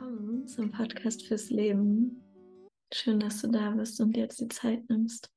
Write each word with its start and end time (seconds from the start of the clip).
willkommen 0.00 0.48
zum 0.48 0.72
Podcast 0.72 1.26
fürs 1.26 1.50
Leben. 1.50 2.22
Schön, 2.92 3.20
dass 3.20 3.42
du 3.42 3.48
da 3.48 3.70
bist 3.72 4.00
und 4.00 4.16
dir 4.16 4.20
jetzt 4.20 4.40
die 4.40 4.48
Zeit 4.48 4.88
nimmst. 4.88 5.30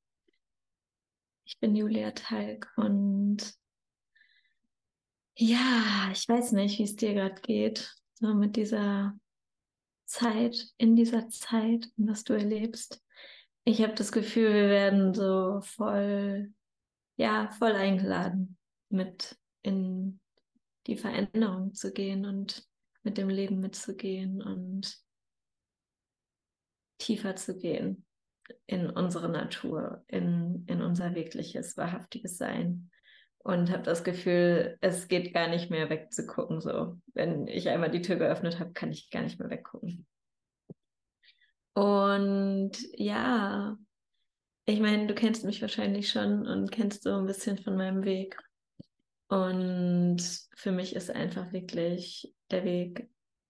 Ich 1.44 1.58
bin 1.58 1.76
Julia 1.76 2.12
Talg 2.12 2.72
und 2.76 3.54
ja, 5.36 6.08
ich 6.12 6.26
weiß 6.26 6.52
nicht, 6.52 6.78
wie 6.78 6.84
es 6.84 6.96
dir 6.96 7.12
gerade 7.12 7.40
geht, 7.42 7.94
so 8.14 8.32
mit 8.32 8.56
dieser 8.56 9.14
Zeit, 10.06 10.68
in 10.78 10.96
dieser 10.96 11.28
Zeit 11.28 11.90
was 11.96 12.24
du 12.24 12.32
erlebst. 12.32 13.02
Ich 13.64 13.82
habe 13.82 13.92
das 13.92 14.12
Gefühl, 14.12 14.50
wir 14.54 14.68
werden 14.68 15.12
so 15.12 15.60
voll, 15.60 16.54
ja, 17.16 17.50
voll 17.50 17.72
eingeladen, 17.72 18.56
mit 18.88 19.36
in 19.60 20.20
die 20.86 20.96
Veränderung 20.96 21.74
zu 21.74 21.92
gehen 21.92 22.24
und 22.24 22.66
mit 23.04 23.18
dem 23.18 23.28
Leben 23.28 23.60
mitzugehen 23.60 24.42
und 24.42 24.98
tiefer 26.98 27.36
zu 27.36 27.56
gehen 27.56 28.04
in 28.66 28.90
unsere 28.90 29.28
Natur, 29.28 30.04
in, 30.08 30.64
in 30.66 30.82
unser 30.82 31.14
wirkliches, 31.14 31.76
wahrhaftiges 31.76 32.36
Sein. 32.36 32.90
Und 33.38 33.70
habe 33.70 33.82
das 33.82 34.04
Gefühl, 34.04 34.78
es 34.80 35.06
geht 35.06 35.34
gar 35.34 35.48
nicht 35.48 35.70
mehr 35.70 35.90
wegzugucken. 35.90 36.62
So, 36.62 36.98
wenn 37.12 37.46
ich 37.46 37.68
einmal 37.68 37.90
die 37.90 38.00
Tür 38.00 38.16
geöffnet 38.16 38.58
habe, 38.58 38.72
kann 38.72 38.90
ich 38.90 39.10
gar 39.10 39.22
nicht 39.22 39.38
mehr 39.38 39.50
weggucken. 39.50 40.06
Und 41.74 42.72
ja, 42.94 43.76
ich 44.64 44.80
meine, 44.80 45.06
du 45.06 45.14
kennst 45.14 45.44
mich 45.44 45.60
wahrscheinlich 45.60 46.08
schon 46.08 46.46
und 46.46 46.70
kennst 46.70 47.02
so 47.02 47.14
ein 47.16 47.26
bisschen 47.26 47.58
von 47.58 47.76
meinem 47.76 48.04
Weg. 48.04 48.38
Und 49.28 50.22
für 50.56 50.72
mich 50.72 50.96
ist 50.96 51.10
einfach 51.10 51.52
wirklich 51.52 52.34
der 52.54 52.64
Weg, 52.64 53.08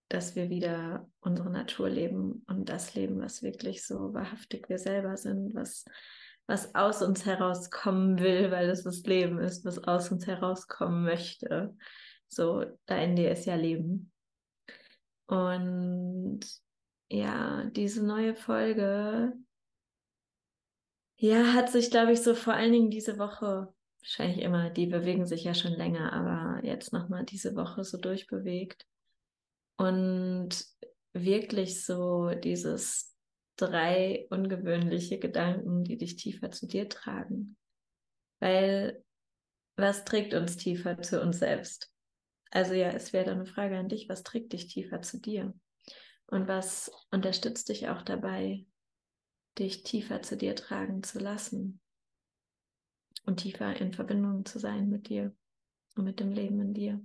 dass 0.08 0.36
wir 0.36 0.50
wieder 0.50 1.08
unsere 1.20 1.50
Natur 1.50 1.88
leben 1.88 2.44
und 2.46 2.68
das 2.68 2.94
leben, 2.94 3.20
was 3.20 3.42
wirklich 3.42 3.86
so 3.86 4.14
wahrhaftig 4.14 4.68
wir 4.68 4.78
selber 4.78 5.16
sind, 5.16 5.54
was, 5.54 5.84
was 6.46 6.74
aus 6.74 7.02
uns 7.02 7.24
herauskommen 7.26 8.18
will, 8.18 8.50
weil 8.50 8.68
es 8.68 8.84
das 8.84 9.02
Leben 9.02 9.38
ist, 9.38 9.64
was 9.64 9.82
aus 9.84 10.10
uns 10.10 10.26
herauskommen 10.26 11.04
möchte. 11.04 11.76
So, 12.28 12.64
da 12.86 12.96
in 12.98 13.16
dir 13.16 13.30
ist 13.30 13.46
ja 13.46 13.54
Leben. 13.54 14.12
Und 15.26 16.40
ja, 17.08 17.64
diese 17.70 18.04
neue 18.04 18.34
Folge, 18.34 19.32
ja, 21.16 21.52
hat 21.54 21.70
sich, 21.70 21.90
glaube 21.90 22.12
ich, 22.12 22.22
so 22.22 22.34
vor 22.34 22.54
allen 22.54 22.72
Dingen 22.72 22.90
diese 22.90 23.18
Woche 23.18 23.72
wahrscheinlich 24.04 24.42
immer, 24.42 24.68
die 24.68 24.86
bewegen 24.86 25.26
sich 25.26 25.44
ja 25.44 25.54
schon 25.54 25.72
länger, 25.72 26.12
aber 26.12 26.62
jetzt 26.62 26.92
nochmal 26.92 27.24
diese 27.24 27.56
Woche 27.56 27.84
so 27.84 27.96
durchbewegt. 27.96 28.86
Und 29.76 30.50
wirklich 31.12 31.84
so 31.84 32.30
dieses 32.30 33.14
drei 33.56 34.26
ungewöhnliche 34.30 35.18
Gedanken, 35.18 35.84
die 35.84 35.96
dich 35.96 36.16
tiefer 36.16 36.50
zu 36.50 36.66
dir 36.66 36.88
tragen. 36.88 37.56
Weil 38.40 39.04
was 39.76 40.04
trägt 40.04 40.34
uns 40.34 40.56
tiefer 40.56 41.00
zu 41.02 41.20
uns 41.20 41.38
selbst? 41.38 41.92
Also 42.50 42.74
ja, 42.74 42.88
es 42.88 43.12
wäre 43.12 43.30
eine 43.32 43.46
Frage 43.46 43.76
an 43.76 43.88
dich, 43.88 44.08
was 44.08 44.22
trägt 44.22 44.52
dich 44.52 44.68
tiefer 44.68 45.02
zu 45.02 45.20
dir? 45.20 45.54
Und 46.26 46.48
was 46.48 46.90
unterstützt 47.10 47.68
dich 47.68 47.88
auch 47.88 48.02
dabei, 48.02 48.64
dich 49.58 49.82
tiefer 49.82 50.22
zu 50.22 50.36
dir 50.36 50.54
tragen 50.54 51.02
zu 51.02 51.18
lassen? 51.18 51.80
und 53.26 53.38
tiefer 53.38 53.76
in 53.80 53.92
Verbindung 53.92 54.44
zu 54.44 54.58
sein 54.58 54.88
mit 54.88 55.08
dir 55.08 55.34
und 55.96 56.04
mit 56.04 56.20
dem 56.20 56.32
Leben 56.32 56.60
in 56.60 56.74
dir. 56.74 57.04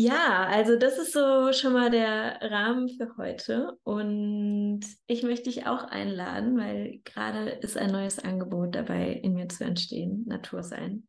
Ja, 0.00 0.46
also 0.46 0.76
das 0.76 0.96
ist 0.96 1.12
so 1.12 1.52
schon 1.52 1.72
mal 1.72 1.90
der 1.90 2.40
Rahmen 2.40 2.88
für 2.88 3.16
heute. 3.16 3.76
Und 3.82 4.82
ich 5.08 5.24
möchte 5.24 5.50
dich 5.50 5.66
auch 5.66 5.82
einladen, 5.82 6.56
weil 6.56 7.00
gerade 7.02 7.50
ist 7.50 7.76
ein 7.76 7.90
neues 7.90 8.20
Angebot 8.20 8.76
dabei, 8.76 9.10
in 9.10 9.34
mir 9.34 9.48
zu 9.48 9.64
entstehen, 9.64 10.24
Natur 10.28 10.62
sein. 10.62 11.08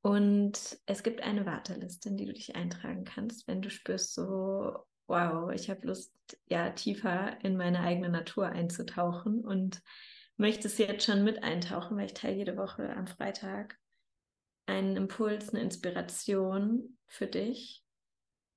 Und 0.00 0.78
es 0.86 1.02
gibt 1.02 1.22
eine 1.22 1.44
Warteliste, 1.44 2.08
in 2.08 2.16
die 2.16 2.24
du 2.24 2.32
dich 2.32 2.56
eintragen 2.56 3.04
kannst, 3.04 3.46
wenn 3.46 3.60
du 3.60 3.68
spürst, 3.68 4.14
so, 4.14 4.78
wow, 5.06 5.52
ich 5.52 5.68
habe 5.68 5.86
Lust, 5.86 6.14
ja, 6.46 6.70
tiefer 6.70 7.36
in 7.44 7.58
meine 7.58 7.80
eigene 7.80 8.08
Natur 8.08 8.46
einzutauchen 8.46 9.44
und 9.44 9.82
möchtest 10.38 10.78
jetzt 10.78 11.04
schon 11.04 11.24
mit 11.24 11.44
eintauchen, 11.44 11.98
weil 11.98 12.06
ich 12.06 12.14
teile 12.14 12.36
jede 12.36 12.56
Woche 12.56 12.88
am 12.88 13.06
Freitag 13.06 13.76
einen 14.64 14.96
Impuls, 14.96 15.50
eine 15.50 15.60
Inspiration 15.60 16.96
für 17.06 17.26
dich. 17.26 17.84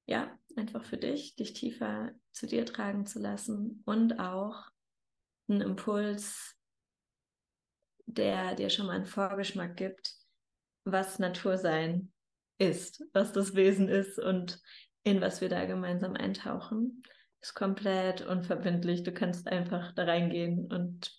Ja, 0.05 0.37
einfach 0.55 0.83
für 0.83 0.97
dich, 0.97 1.35
dich 1.35 1.53
tiefer 1.53 2.11
zu 2.31 2.47
dir 2.47 2.65
tragen 2.65 3.05
zu 3.05 3.19
lassen 3.19 3.83
und 3.85 4.19
auch 4.19 4.65
einen 5.47 5.61
Impuls, 5.61 6.55
der 8.05 8.55
dir 8.55 8.69
schon 8.69 8.87
mal 8.87 8.95
einen 8.95 9.05
Vorgeschmack 9.05 9.77
gibt, 9.77 10.15
was 10.83 11.19
Natursein 11.19 12.11
ist, 12.57 13.03
was 13.13 13.31
das 13.31 13.55
Wesen 13.55 13.87
ist 13.87 14.19
und 14.19 14.61
in 15.03 15.21
was 15.21 15.41
wir 15.41 15.49
da 15.49 15.65
gemeinsam 15.65 16.13
eintauchen. 16.13 17.03
Ist 17.41 17.55
komplett 17.55 18.21
unverbindlich. 18.21 19.03
Du 19.03 19.11
kannst 19.11 19.47
einfach 19.47 19.93
da 19.93 20.03
reingehen 20.03 20.71
und 20.71 21.11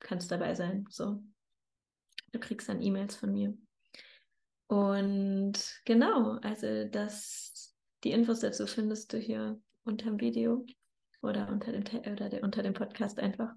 kannst 0.00 0.30
dabei 0.30 0.54
sein. 0.54 0.86
So. 0.90 1.22
Du 2.32 2.40
kriegst 2.40 2.68
dann 2.68 2.82
E-Mails 2.82 3.14
von 3.14 3.32
mir. 3.32 3.56
Und 4.66 5.80
genau, 5.84 6.38
also 6.42 6.88
das, 6.88 7.51
die 8.04 8.12
Infos 8.12 8.40
dazu 8.40 8.66
findest 8.66 9.12
du 9.12 9.18
hier 9.18 9.60
unter 9.84 10.06
dem 10.06 10.20
Video 10.20 10.66
oder 11.22 11.48
unter 11.48 11.72
dem, 11.72 11.84
oder 12.12 12.28
der, 12.28 12.42
unter 12.42 12.62
dem 12.62 12.74
Podcast 12.74 13.18
einfach. 13.18 13.52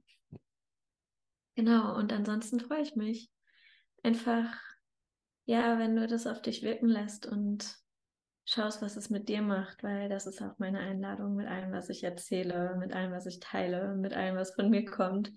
Genau, 1.56 1.96
und 1.96 2.12
ansonsten 2.12 2.60
freue 2.60 2.82
ich 2.82 2.96
mich 2.96 3.30
einfach, 4.04 4.60
ja, 5.46 5.80
wenn 5.80 5.96
du 5.96 6.08
das 6.08 6.28
auf 6.28 6.42
dich 6.42 6.64
wirken 6.64 6.88
lässt 6.88 7.26
und 7.26 7.76
schaust, 8.46 8.82
was 8.82 8.98
es 8.98 9.10
mit 9.10 9.30
dir 9.30 9.42
macht, 9.42 9.84
weil 9.84 10.10
das 10.10 10.28
ist 10.28 10.42
auch 10.42 10.60
meine 10.60 10.80
Einladung 10.80 11.36
mit 11.36 11.48
allem, 11.48 11.72
was 11.72 11.90
ich 11.90 12.04
erzähle, 12.04 12.76
mit 12.78 12.94
allem, 12.94 13.12
was 13.12 13.26
ich 13.26 13.40
teile, 13.40 13.96
mit 13.96 14.14
allem, 14.14 14.36
was 14.36 14.54
von 14.54 14.70
mir 14.70 14.86
kommt 14.86 15.32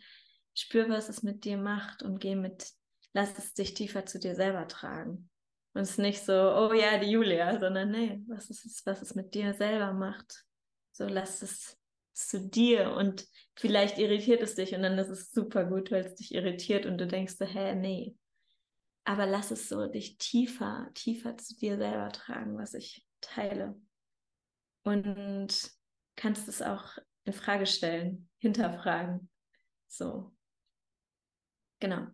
spür, 0.58 0.88
was 0.88 1.08
es 1.08 1.22
mit 1.22 1.44
dir 1.44 1.56
macht 1.56 2.02
und 2.02 2.18
geh 2.18 2.34
mit, 2.34 2.66
lass 3.12 3.38
es 3.38 3.54
dich 3.54 3.74
tiefer 3.74 4.06
zu 4.06 4.18
dir 4.18 4.34
selber 4.34 4.66
tragen. 4.66 5.30
Und 5.78 5.84
es 5.84 5.90
ist 5.90 5.98
nicht 5.98 6.24
so, 6.24 6.32
oh 6.32 6.72
ja, 6.72 6.98
die 6.98 7.12
Julia, 7.12 7.56
sondern 7.60 7.92
nee, 7.92 8.20
was 8.26 8.50
ist 8.50 8.66
es, 8.66 8.84
was 8.84 9.00
es 9.00 9.14
mit 9.14 9.32
dir 9.32 9.54
selber 9.54 9.92
macht. 9.92 10.44
So 10.90 11.06
lass 11.06 11.40
es 11.40 11.78
zu 12.14 12.40
dir 12.40 12.90
und 12.94 13.24
vielleicht 13.54 13.96
irritiert 13.96 14.42
es 14.42 14.56
dich 14.56 14.74
und 14.74 14.82
dann 14.82 14.98
ist 14.98 15.08
es 15.08 15.30
super 15.30 15.66
gut, 15.66 15.92
weil 15.92 16.04
es 16.04 16.16
dich 16.16 16.34
irritiert 16.34 16.84
und 16.84 16.98
du 16.98 17.06
denkst 17.06 17.36
hä, 17.38 17.76
nee. 17.76 18.16
Aber 19.04 19.24
lass 19.24 19.52
es 19.52 19.68
so 19.68 19.86
dich 19.86 20.18
tiefer, 20.18 20.90
tiefer 20.94 21.38
zu 21.38 21.54
dir 21.54 21.76
selber 21.76 22.08
tragen, 22.08 22.58
was 22.58 22.74
ich 22.74 23.06
teile. 23.20 23.80
Und 24.82 25.70
kannst 26.16 26.48
es 26.48 26.60
auch 26.60 26.98
in 27.22 27.32
Frage 27.32 27.66
stellen, 27.66 28.28
hinterfragen. 28.38 29.30
So. 29.86 30.34
Genau. 31.78 32.08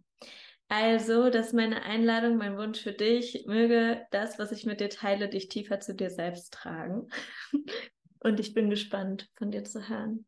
Also, 0.68 1.30
das 1.30 1.48
ist 1.48 1.52
meine 1.52 1.82
Einladung, 1.82 2.36
mein 2.36 2.56
Wunsch 2.56 2.80
für 2.82 2.92
dich. 2.92 3.44
Möge 3.46 4.06
das, 4.10 4.38
was 4.38 4.50
ich 4.50 4.66
mit 4.66 4.80
dir 4.80 4.88
teile, 4.88 5.28
dich 5.28 5.48
tiefer 5.48 5.80
zu 5.80 5.94
dir 5.94 6.10
selbst 6.10 6.52
tragen. 6.52 7.08
Und 8.20 8.40
ich 8.40 8.54
bin 8.54 8.70
gespannt, 8.70 9.30
von 9.36 9.50
dir 9.50 9.64
zu 9.64 9.88
hören. 9.88 10.26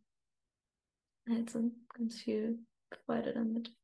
Also, 1.28 1.72
ganz 1.88 2.20
viel 2.20 2.64
Freude 3.04 3.32
damit. 3.32 3.74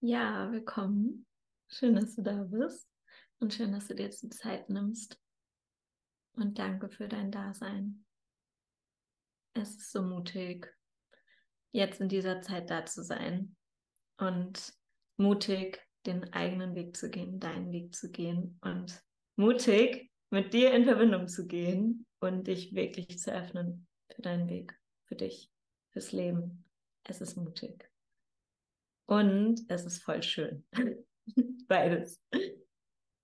Ja, 0.00 0.50
willkommen. 0.52 1.26
Schön, 1.68 1.94
dass 1.94 2.16
du 2.16 2.22
da 2.22 2.44
bist 2.44 2.88
und 3.38 3.54
schön, 3.54 3.72
dass 3.72 3.88
du 3.88 3.94
dir 3.94 4.04
jetzt 4.04 4.22
die 4.22 4.28
Zeit 4.28 4.68
nimmst. 4.68 5.18
Und 6.34 6.58
danke 6.58 6.88
für 6.90 7.08
dein 7.08 7.30
Dasein. 7.30 8.04
Es 9.54 9.76
ist 9.76 9.92
so 9.92 10.02
mutig, 10.02 10.72
jetzt 11.72 12.00
in 12.00 12.08
dieser 12.08 12.40
Zeit 12.42 12.70
da 12.70 12.84
zu 12.84 13.02
sein 13.02 13.56
und 14.18 14.72
mutig 15.16 15.80
den 16.06 16.32
eigenen 16.32 16.74
Weg 16.74 16.96
zu 16.96 17.10
gehen, 17.10 17.40
deinen 17.40 17.72
Weg 17.72 17.94
zu 17.94 18.10
gehen 18.10 18.58
und 18.62 19.02
mutig 19.36 20.10
mit 20.30 20.52
dir 20.52 20.72
in 20.72 20.84
Verbindung 20.84 21.28
zu 21.28 21.46
gehen 21.46 22.06
und 22.20 22.46
dich 22.46 22.74
wirklich 22.74 23.18
zu 23.18 23.32
öffnen 23.32 23.86
für 24.14 24.22
deinen 24.22 24.48
Weg, 24.48 24.78
für 25.06 25.16
dich, 25.16 25.50
fürs 25.90 26.12
Leben. 26.12 26.64
Es 27.04 27.20
ist 27.20 27.36
mutig. 27.36 27.88
Und 29.06 29.60
es 29.68 29.84
ist 29.84 30.02
voll 30.02 30.22
schön. 30.22 30.64
Beides. 31.68 32.20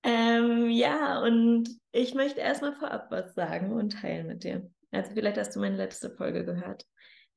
Ähm, 0.02 0.70
ja, 0.70 1.20
und 1.22 1.68
ich 1.92 2.14
möchte 2.14 2.40
erstmal 2.40 2.74
vorab 2.74 3.10
was 3.10 3.34
sagen 3.34 3.72
und 3.72 3.92
teilen 3.92 4.26
mit 4.26 4.44
dir. 4.44 4.70
Also 4.90 5.12
vielleicht 5.12 5.36
hast 5.36 5.54
du 5.54 5.60
meine 5.60 5.76
letzte 5.76 6.10
Folge 6.10 6.44
gehört 6.44 6.86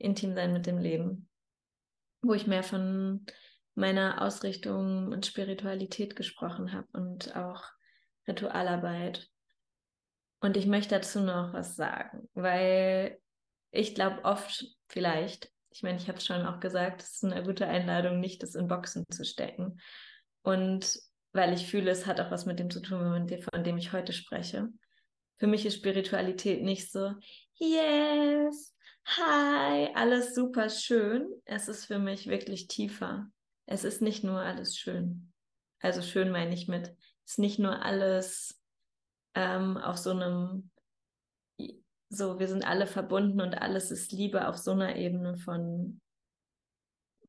intim 0.02 0.34
sein 0.36 0.54
mit 0.54 0.66
dem 0.66 0.78
Leben, 0.78 1.30
wo 2.22 2.34
ich 2.34 2.48
mehr 2.48 2.64
von 2.64 3.26
meiner 3.76 4.22
Ausrichtung 4.22 5.12
und 5.12 5.26
Spiritualität 5.26 6.16
gesprochen 6.16 6.74
habe 6.74 6.88
und 6.94 7.36
auch 7.36 7.64
Ritualarbeit. 8.28 9.30
Und 10.42 10.58
ich 10.58 10.66
möchte 10.66 10.96
dazu 10.96 11.22
noch 11.22 11.54
was 11.54 11.76
sagen, 11.76 12.30
weil 12.34 13.20
ich 13.72 13.96
glaube 13.96 14.24
oft 14.26 14.66
vielleicht, 14.88 15.52
ich 15.70 15.84
meine, 15.84 15.98
ich 15.98 16.08
habe 16.08 16.18
es 16.18 16.26
schon 16.26 16.46
auch 16.46 16.60
gesagt, 16.60 17.02
es 17.02 17.16
ist 17.16 17.24
eine 17.24 17.44
gute 17.44 17.68
Einladung, 17.68 18.20
nicht 18.20 18.44
das 18.44 18.56
in 18.56 18.68
Boxen 18.68 19.06
zu 19.10 19.24
stecken. 19.24 19.80
Und 20.42 21.00
weil 21.34 21.54
ich 21.54 21.68
fühle, 21.68 21.92
es 21.92 22.06
hat 22.06 22.20
auch 22.20 22.32
was 22.32 22.46
mit 22.46 22.60
dem 22.60 22.70
zu 22.70 22.82
tun, 22.82 23.28
von 23.54 23.64
dem 23.64 23.78
ich 23.78 23.94
heute 23.94 24.12
spreche. 24.12 24.68
Für 25.38 25.48
mich 25.48 25.66
ist 25.66 25.78
Spiritualität 25.78 26.62
nicht 26.62 26.92
so, 26.92 27.14
yes, 27.56 28.71
hi, 29.06 29.90
alles 29.96 30.36
super 30.36 30.70
schön. 30.70 31.28
Es 31.46 31.68
ist 31.68 31.86
für 31.86 32.00
mich 32.00 32.28
wirklich 32.28 32.68
tiefer. 32.68 33.30
Es 33.66 33.84
ist 33.84 34.02
nicht 34.02 34.24
nur 34.24 34.40
alles 34.40 34.78
schön. 34.78 35.32
Also 35.80 36.02
schön 36.02 36.32
meine 36.32 36.54
ich 36.54 36.68
mit, 36.68 36.90
es 37.26 37.34
ist 37.34 37.40
nicht 37.40 37.60
nur 37.60 37.84
alles 37.84 38.62
ähm, 39.36 39.78
auf 39.78 39.98
so 39.98 40.12
einem, 40.12 40.70
so, 42.10 42.40
wir 42.40 42.48
sind 42.48 42.66
alle 42.66 42.88
verbunden 42.88 43.42
und 43.42 43.56
alles 43.56 43.90
ist 43.90 44.12
Liebe 44.12 44.48
auf 44.48 44.58
so 44.58 44.72
einer 44.72 44.96
Ebene 44.96 45.38
von, 45.38 46.02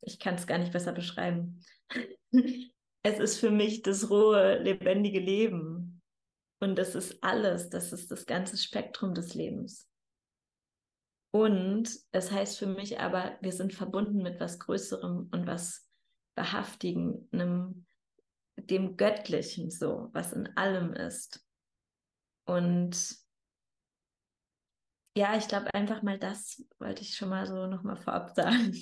ich 0.01 0.19
kann 0.19 0.35
es 0.35 0.47
gar 0.47 0.59
nicht 0.59 0.73
besser 0.73 0.93
beschreiben. 0.93 1.65
es 3.03 3.19
ist 3.19 3.39
für 3.39 3.51
mich 3.51 3.83
das 3.83 4.11
rohe, 4.11 4.59
lebendige 4.59 5.21
Leben. 5.21 6.03
Und 6.61 6.77
das 6.77 6.95
ist 6.95 7.23
alles, 7.25 7.71
das 7.71 7.93
ist 7.93 8.11
das 8.11 8.27
ganze 8.27 8.57
Spektrum 8.57 9.15
des 9.15 9.35
Lebens. 9.35 9.89
Und 11.33 11.91
es 12.13 12.31
heißt 12.31 12.59
für 12.59 12.67
mich 12.67 13.01
aber, 13.01 13.39
wir 13.41 13.53
sind 13.53 13.73
verbunden 13.73 14.23
mit 14.23 14.39
was 14.39 14.59
Größerem 14.59 15.31
und 15.33 15.47
was 15.47 15.89
Behaftigen, 16.35 17.29
einem, 17.33 17.87
dem 18.57 18.99
Göttlichen 18.99 19.71
so, 19.71 20.11
was 20.13 20.35
in 20.35 20.55
allem 20.57 20.93
ist. 20.93 21.45
Und 22.45 23.17
ja, 25.17 25.37
ich 25.37 25.49
glaube 25.49 25.73
einfach 25.75 26.03
mal, 26.03 26.19
das 26.19 26.63
wollte 26.79 27.01
ich 27.01 27.17
schon 27.17 27.31
mal 27.31 27.47
so 27.47 27.67
nochmal 27.67 27.97
vorab 27.97 28.31
sagen. 28.37 28.77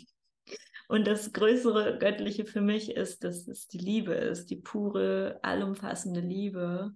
Und 0.89 1.07
das 1.07 1.33
größere 1.33 1.99
Göttliche 1.99 2.47
für 2.47 2.61
mich 2.61 2.91
ist, 2.91 3.23
dass 3.23 3.47
es 3.47 3.69
die 3.69 3.79
Liebe 3.79 4.13
ist, 4.15 4.51
die 4.51 4.57
pure, 4.57 5.39
allumfassende 5.43 6.21
Liebe, 6.21 6.93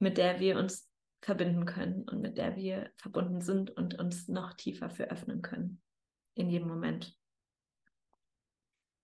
mit 0.00 0.18
der 0.18 0.40
wir 0.40 0.58
uns 0.58 0.91
verbinden 1.22 1.64
können 1.64 2.02
und 2.02 2.20
mit 2.20 2.36
der 2.36 2.56
wir 2.56 2.90
verbunden 2.96 3.40
sind 3.40 3.70
und 3.70 3.98
uns 3.98 4.28
noch 4.28 4.54
tiefer 4.54 4.90
für 4.90 5.10
öffnen 5.10 5.40
können. 5.40 5.80
In 6.34 6.50
jedem 6.50 6.68
Moment. 6.68 7.16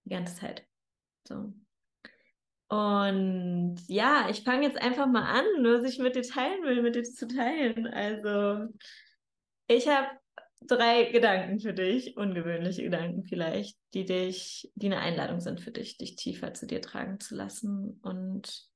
Die 0.04 0.10
ganze 0.10 0.34
Zeit. 0.34 0.66
So. 1.26 1.54
Und 2.68 3.76
ja, 3.86 4.28
ich 4.28 4.42
fange 4.42 4.66
jetzt 4.66 4.78
einfach 4.78 5.06
mal 5.06 5.24
an, 5.24 5.44
was 5.62 5.90
ich 5.90 5.98
mit 5.98 6.16
dir 6.16 6.22
teilen 6.22 6.62
will, 6.64 6.82
mit 6.82 6.96
dir 6.96 7.04
zu 7.04 7.26
teilen. 7.26 7.86
Also, 7.86 8.68
ich 9.68 9.88
habe 9.88 10.08
drei 10.62 11.04
Gedanken 11.04 11.60
für 11.60 11.72
dich, 11.72 12.16
ungewöhnliche 12.16 12.82
Gedanken 12.82 13.24
vielleicht, 13.24 13.78
die 13.94 14.04
dich, 14.04 14.70
die 14.74 14.86
eine 14.86 15.00
Einladung 15.00 15.40
sind 15.40 15.60
für 15.60 15.70
dich, 15.70 15.96
dich 15.96 16.16
tiefer 16.16 16.52
zu 16.52 16.66
dir 16.66 16.82
tragen 16.82 17.20
zu 17.20 17.36
lassen. 17.36 18.00
Und 18.02 18.67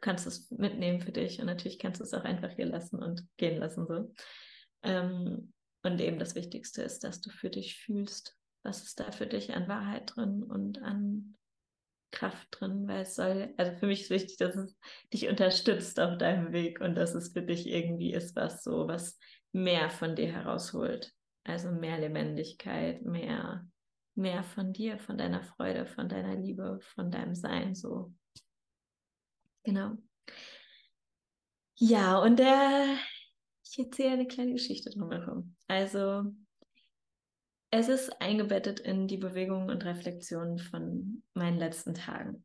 du 0.00 0.06
kannst 0.06 0.26
es 0.26 0.50
mitnehmen 0.50 1.00
für 1.00 1.12
dich 1.12 1.40
und 1.40 1.46
natürlich 1.46 1.78
kannst 1.78 2.00
du 2.00 2.04
es 2.04 2.14
auch 2.14 2.24
einfach 2.24 2.50
hier 2.50 2.66
lassen 2.66 3.02
und 3.02 3.26
gehen 3.36 3.58
lassen 3.58 3.86
so. 3.86 4.12
Ähm, 4.82 5.52
und 5.82 6.00
eben 6.00 6.18
das 6.18 6.34
Wichtigste 6.34 6.82
ist, 6.82 7.04
dass 7.04 7.20
du 7.20 7.30
für 7.30 7.50
dich 7.50 7.76
fühlst, 7.76 8.36
was 8.62 8.82
ist 8.82 9.00
da 9.00 9.12
für 9.12 9.26
dich 9.26 9.54
an 9.54 9.68
Wahrheit 9.68 10.12
drin 10.14 10.42
und 10.42 10.82
an 10.82 11.36
Kraft 12.12 12.48
drin, 12.50 12.88
weil 12.88 13.02
es 13.02 13.14
soll, 13.14 13.54
also 13.56 13.72
für 13.76 13.86
mich 13.86 14.02
ist 14.02 14.10
wichtig, 14.10 14.36
dass 14.38 14.56
es 14.56 14.76
dich 15.12 15.28
unterstützt 15.28 16.00
auf 16.00 16.18
deinem 16.18 16.52
Weg 16.52 16.80
und 16.80 16.94
dass 16.96 17.14
es 17.14 17.32
für 17.32 17.42
dich 17.42 17.66
irgendwie 17.66 18.12
ist, 18.12 18.34
was 18.36 18.62
so, 18.62 18.88
was 18.88 19.18
mehr 19.52 19.90
von 19.90 20.16
dir 20.16 20.32
herausholt. 20.32 21.12
Also 21.44 21.70
mehr 21.70 21.98
Lebendigkeit, 21.98 23.02
mehr, 23.02 23.66
mehr 24.14 24.42
von 24.42 24.72
dir, 24.72 24.98
von 24.98 25.16
deiner 25.16 25.42
Freude, 25.42 25.86
von 25.86 26.08
deiner 26.08 26.36
Liebe, 26.36 26.80
von 26.94 27.10
deinem 27.10 27.34
Sein, 27.34 27.74
so. 27.74 28.12
Genau. 29.64 29.96
Ja, 31.76 32.18
und 32.18 32.38
der, 32.38 32.96
ich 33.64 33.78
erzähle 33.78 34.12
eine 34.12 34.26
kleine 34.26 34.52
Geschichte 34.52 34.90
drumherum. 34.90 35.56
Also, 35.66 36.24
es 37.70 37.88
ist 37.88 38.20
eingebettet 38.20 38.80
in 38.80 39.06
die 39.06 39.16
Bewegungen 39.16 39.70
und 39.70 39.84
Reflexionen 39.84 40.58
von 40.58 41.22
meinen 41.34 41.58
letzten 41.58 41.94
Tagen. 41.94 42.44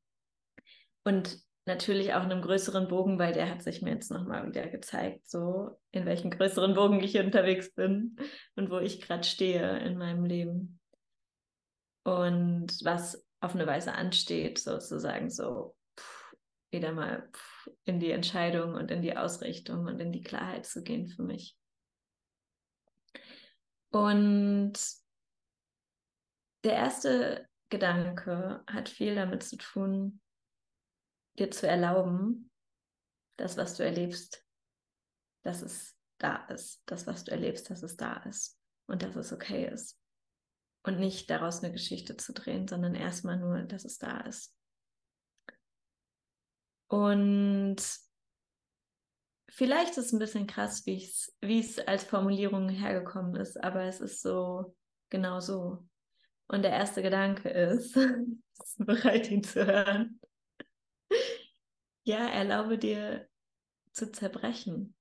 Und 1.04 1.40
natürlich 1.66 2.14
auch 2.14 2.24
in 2.24 2.32
einem 2.32 2.42
größeren 2.42 2.88
Bogen, 2.88 3.18
weil 3.18 3.34
der 3.34 3.50
hat 3.50 3.64
sich 3.64 3.82
mir 3.82 3.92
jetzt 3.92 4.12
nochmal 4.12 4.48
wieder 4.48 4.68
gezeigt, 4.68 5.28
so 5.28 5.80
in 5.92 6.06
welchem 6.06 6.30
größeren 6.30 6.76
Bogen 6.76 7.02
ich 7.02 7.18
unterwegs 7.18 7.74
bin 7.74 8.18
und 8.56 8.70
wo 8.70 8.78
ich 8.78 9.02
gerade 9.02 9.24
stehe 9.24 9.80
in 9.80 9.98
meinem 9.98 10.26
Leben. 10.26 10.80
Und 12.04 12.68
was 12.84 13.26
auf 13.40 13.56
eine 13.56 13.66
Weise 13.66 13.94
ansteht, 13.94 14.60
sozusagen 14.60 15.30
so 15.32 15.76
wieder 16.76 16.92
mal 16.92 17.30
in 17.86 18.00
die 18.00 18.12
Entscheidung 18.12 18.76
und 18.76 18.92
in 18.92 19.02
die 19.02 19.16
Ausrichtung 19.18 19.86
und 19.86 20.00
in 20.00 20.12
die 20.12 20.22
Klarheit 20.22 20.66
zu 20.66 20.84
gehen 20.84 21.08
für 21.08 21.24
mich. 21.24 21.58
Und 23.92 24.74
der 26.66 26.74
erste 26.74 27.48
Gedanke 27.70 28.64
hat 28.68 28.90
viel 28.90 29.16
damit 29.16 29.44
zu 29.44 29.58
tun, 29.58 30.22
dir 31.40 31.50
zu 31.50 31.68
erlauben, 31.68 32.52
das, 33.38 33.58
was 33.58 33.76
du 33.76 33.84
erlebst, 33.84 34.46
dass 35.44 35.62
es 35.62 35.96
da 36.18 36.46
ist. 36.48 36.82
Das, 36.86 37.08
was 37.08 37.24
du 37.24 37.32
erlebst, 37.32 37.70
dass 37.70 37.84
es 37.84 37.98
da 37.98 38.18
ist 38.24 38.60
und 38.88 39.04
dass 39.04 39.16
es 39.16 39.32
okay 39.32 39.68
ist. 39.68 40.00
Und 40.84 41.00
nicht 41.00 41.30
daraus 41.30 41.64
eine 41.64 41.72
Geschichte 41.72 42.16
zu 42.18 42.34
drehen, 42.34 42.68
sondern 42.68 42.96
erstmal 42.96 43.38
nur, 43.38 43.64
dass 43.64 43.86
es 43.86 43.98
da 43.98 44.22
ist. 44.22 44.55
Und 46.88 47.78
vielleicht 49.50 49.92
ist 49.92 50.08
es 50.08 50.14
ein 50.14 50.20
bisschen 50.20 50.48
krass, 50.48 50.86
wie 50.86 51.60
es 51.60 51.80
als 51.80 52.04
Formulierung 52.04 52.70
hergekommen 52.70 53.36
ist, 53.36 53.62
aber 53.64 53.84
es 53.84 54.02
ist 54.02 54.22
so 54.22 54.76
genau 55.10 55.40
so. 55.40 55.88
Und 56.48 56.62
der 56.62 56.72
erste 56.72 57.02
Gedanke 57.02 57.50
ist, 57.50 57.94
bist 58.58 58.80
du 58.80 58.86
bereit, 58.86 59.32
ihn 59.32 59.44
zu 59.44 59.66
hören? 59.66 60.20
ja, 62.04 62.28
erlaube 62.28 62.78
dir 62.78 63.28
zu 63.92 64.12
zerbrechen. 64.12 64.96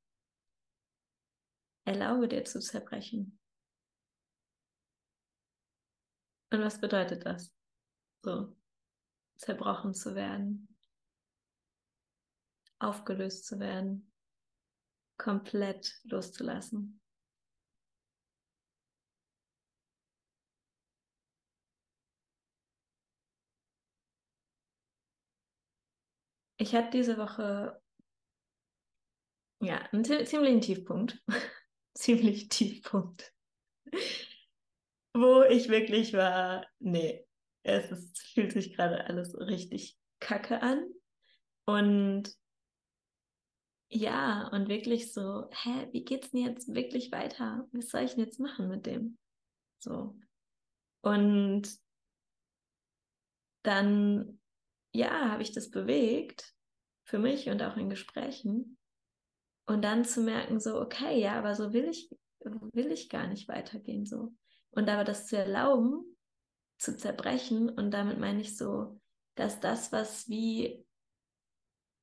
Erlaube 1.85 2.29
dir 2.29 2.45
zu 2.45 2.61
zerbrechen. 2.61 3.39
Und 6.51 6.61
was 6.61 6.81
bedeutet 6.81 7.27
das? 7.27 7.53
So, 8.23 8.57
zerbrochen 9.37 9.93
zu 9.93 10.15
werden, 10.15 10.74
aufgelöst 12.79 13.47
zu 13.47 13.59
werden, 13.61 14.13
komplett 15.17 16.01
loszulassen. 16.05 17.01
Ich 26.57 26.75
hatte 26.75 26.91
diese 26.93 27.19
Woche 27.19 27.81
ja 29.61 29.77
einen 29.93 30.05
ziemlichen 30.05 30.61
Tiefpunkt. 30.61 31.23
ziemlich 31.95 32.49
Tiefpunkt. 32.49 33.33
Wo 35.13 35.43
ich 35.43 35.69
wirklich 35.69 36.13
war, 36.13 36.67
nee, 36.81 37.27
es 37.63 37.91
ist, 37.91 38.19
fühlt 38.33 38.53
sich 38.53 38.75
gerade 38.75 39.05
alles 39.07 39.37
richtig 39.39 39.97
kacke 40.21 40.61
an. 40.63 40.85
Und 41.67 42.35
ja, 43.95 44.49
und 44.49 44.69
wirklich 44.69 45.13
so, 45.13 45.49
hä, 45.51 45.89
wie 45.93 46.05
geht's 46.05 46.31
denn 46.31 46.41
jetzt 46.41 46.75
wirklich 46.75 47.13
weiter? 47.13 47.69
Was 47.73 47.91
soll 47.91 48.03
ich 48.03 48.15
denn 48.15 48.25
jetzt 48.25 48.41
machen 48.41 48.69
mit 48.69 48.87
dem? 48.87 49.19
So. 49.79 50.17
Und 51.03 51.69
dann 53.63 54.41
ja, 54.95 55.31
habe 55.31 55.43
ich 55.43 55.53
das 55.53 55.71
bewegt 55.71 56.55
für 57.05 57.19
mich 57.19 57.49
und 57.51 57.63
auch 57.63 57.77
in 57.77 57.91
Gesprächen. 57.91 58.79
Und 59.67 59.83
dann 59.83 60.05
zu 60.05 60.23
merken, 60.23 60.61
so, 60.61 60.81
okay, 60.81 61.21
ja, 61.21 61.39
aber 61.39 61.55
so 61.55 61.73
will 61.73 61.89
ich, 61.89 62.11
will 62.41 62.93
ich 62.93 63.09
gar 63.09 63.27
nicht 63.27 63.49
weitergehen, 63.49 64.07
so. 64.07 64.35
Und 64.71 64.89
aber 64.89 65.05
das 65.05 65.27
zu 65.27 65.37
erlauben, 65.37 66.17
zu 66.79 66.97
zerbrechen, 66.97 67.71
und 67.71 67.91
damit 67.91 68.19
meine 68.19 68.41
ich 68.41 68.57
so, 68.57 69.01
dass 69.37 69.61
das, 69.61 69.91
was 69.91 70.29
wie 70.29 70.84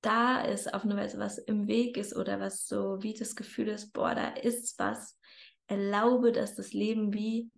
da 0.02 0.42
ist, 0.42 0.74
auf 0.74 0.84
eine 0.84 0.96
Weise, 0.96 1.20
was 1.20 1.38
im 1.38 1.68
Weg 1.68 1.98
ist 1.98 2.16
oder 2.16 2.40
was 2.40 2.68
so 2.68 3.02
wie 3.02 3.14
das 3.14 3.36
Gefühl 3.36 3.70
ist, 3.70 3.94
boah, 3.94 4.16
da 4.16 4.30
ist 4.30 4.78
was, 4.80 5.18
erlaube, 5.68 6.32
dass 6.32 6.56
das 6.56 6.74
Leben 6.74 7.14
wie, 7.14 7.50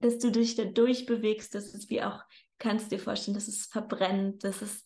dass 0.00 0.18
du 0.18 0.30
dich 0.30 0.54
da 0.54 0.64
durchbewegst, 0.64 1.54
dass 1.54 1.74
es 1.74 1.90
wie 1.90 2.02
auch 2.02 2.22
kannst 2.58 2.90
dir 2.90 2.98
vorstellen, 2.98 3.34
dass 3.34 3.48
es 3.48 3.66
verbrennt, 3.66 4.44
dass 4.44 4.62
es 4.62 4.84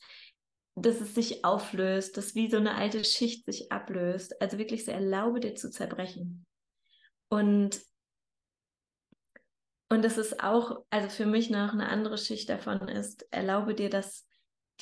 dass 0.74 1.00
es 1.00 1.14
sich 1.14 1.44
auflöst, 1.44 2.16
dass 2.16 2.34
wie 2.34 2.50
so 2.50 2.56
eine 2.56 2.74
alte 2.74 3.04
Schicht 3.04 3.44
sich 3.44 3.70
ablöst. 3.70 4.40
Also 4.40 4.56
wirklich 4.56 4.86
so 4.86 4.90
erlaube 4.90 5.40
dir 5.40 5.54
zu 5.54 5.70
zerbrechen. 5.70 6.46
Und 7.28 7.80
und 9.90 10.02
das 10.02 10.16
ist 10.16 10.42
auch, 10.42 10.86
also 10.88 11.10
für 11.10 11.26
mich 11.26 11.50
noch 11.50 11.74
eine 11.74 11.90
andere 11.90 12.16
Schicht 12.16 12.48
davon 12.48 12.88
ist, 12.88 13.30
erlaube 13.30 13.74
dir, 13.74 13.90
dass 13.90 14.26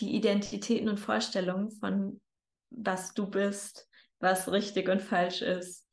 die 0.00 0.14
Identitäten 0.14 0.88
und 0.88 0.98
Vorstellungen 0.98 1.70
von 1.70 2.20
was 2.70 3.14
du 3.14 3.28
bist, 3.28 3.88
was 4.20 4.50
richtig 4.50 4.88
und 4.88 5.02
falsch 5.02 5.42
ist, 5.42 5.88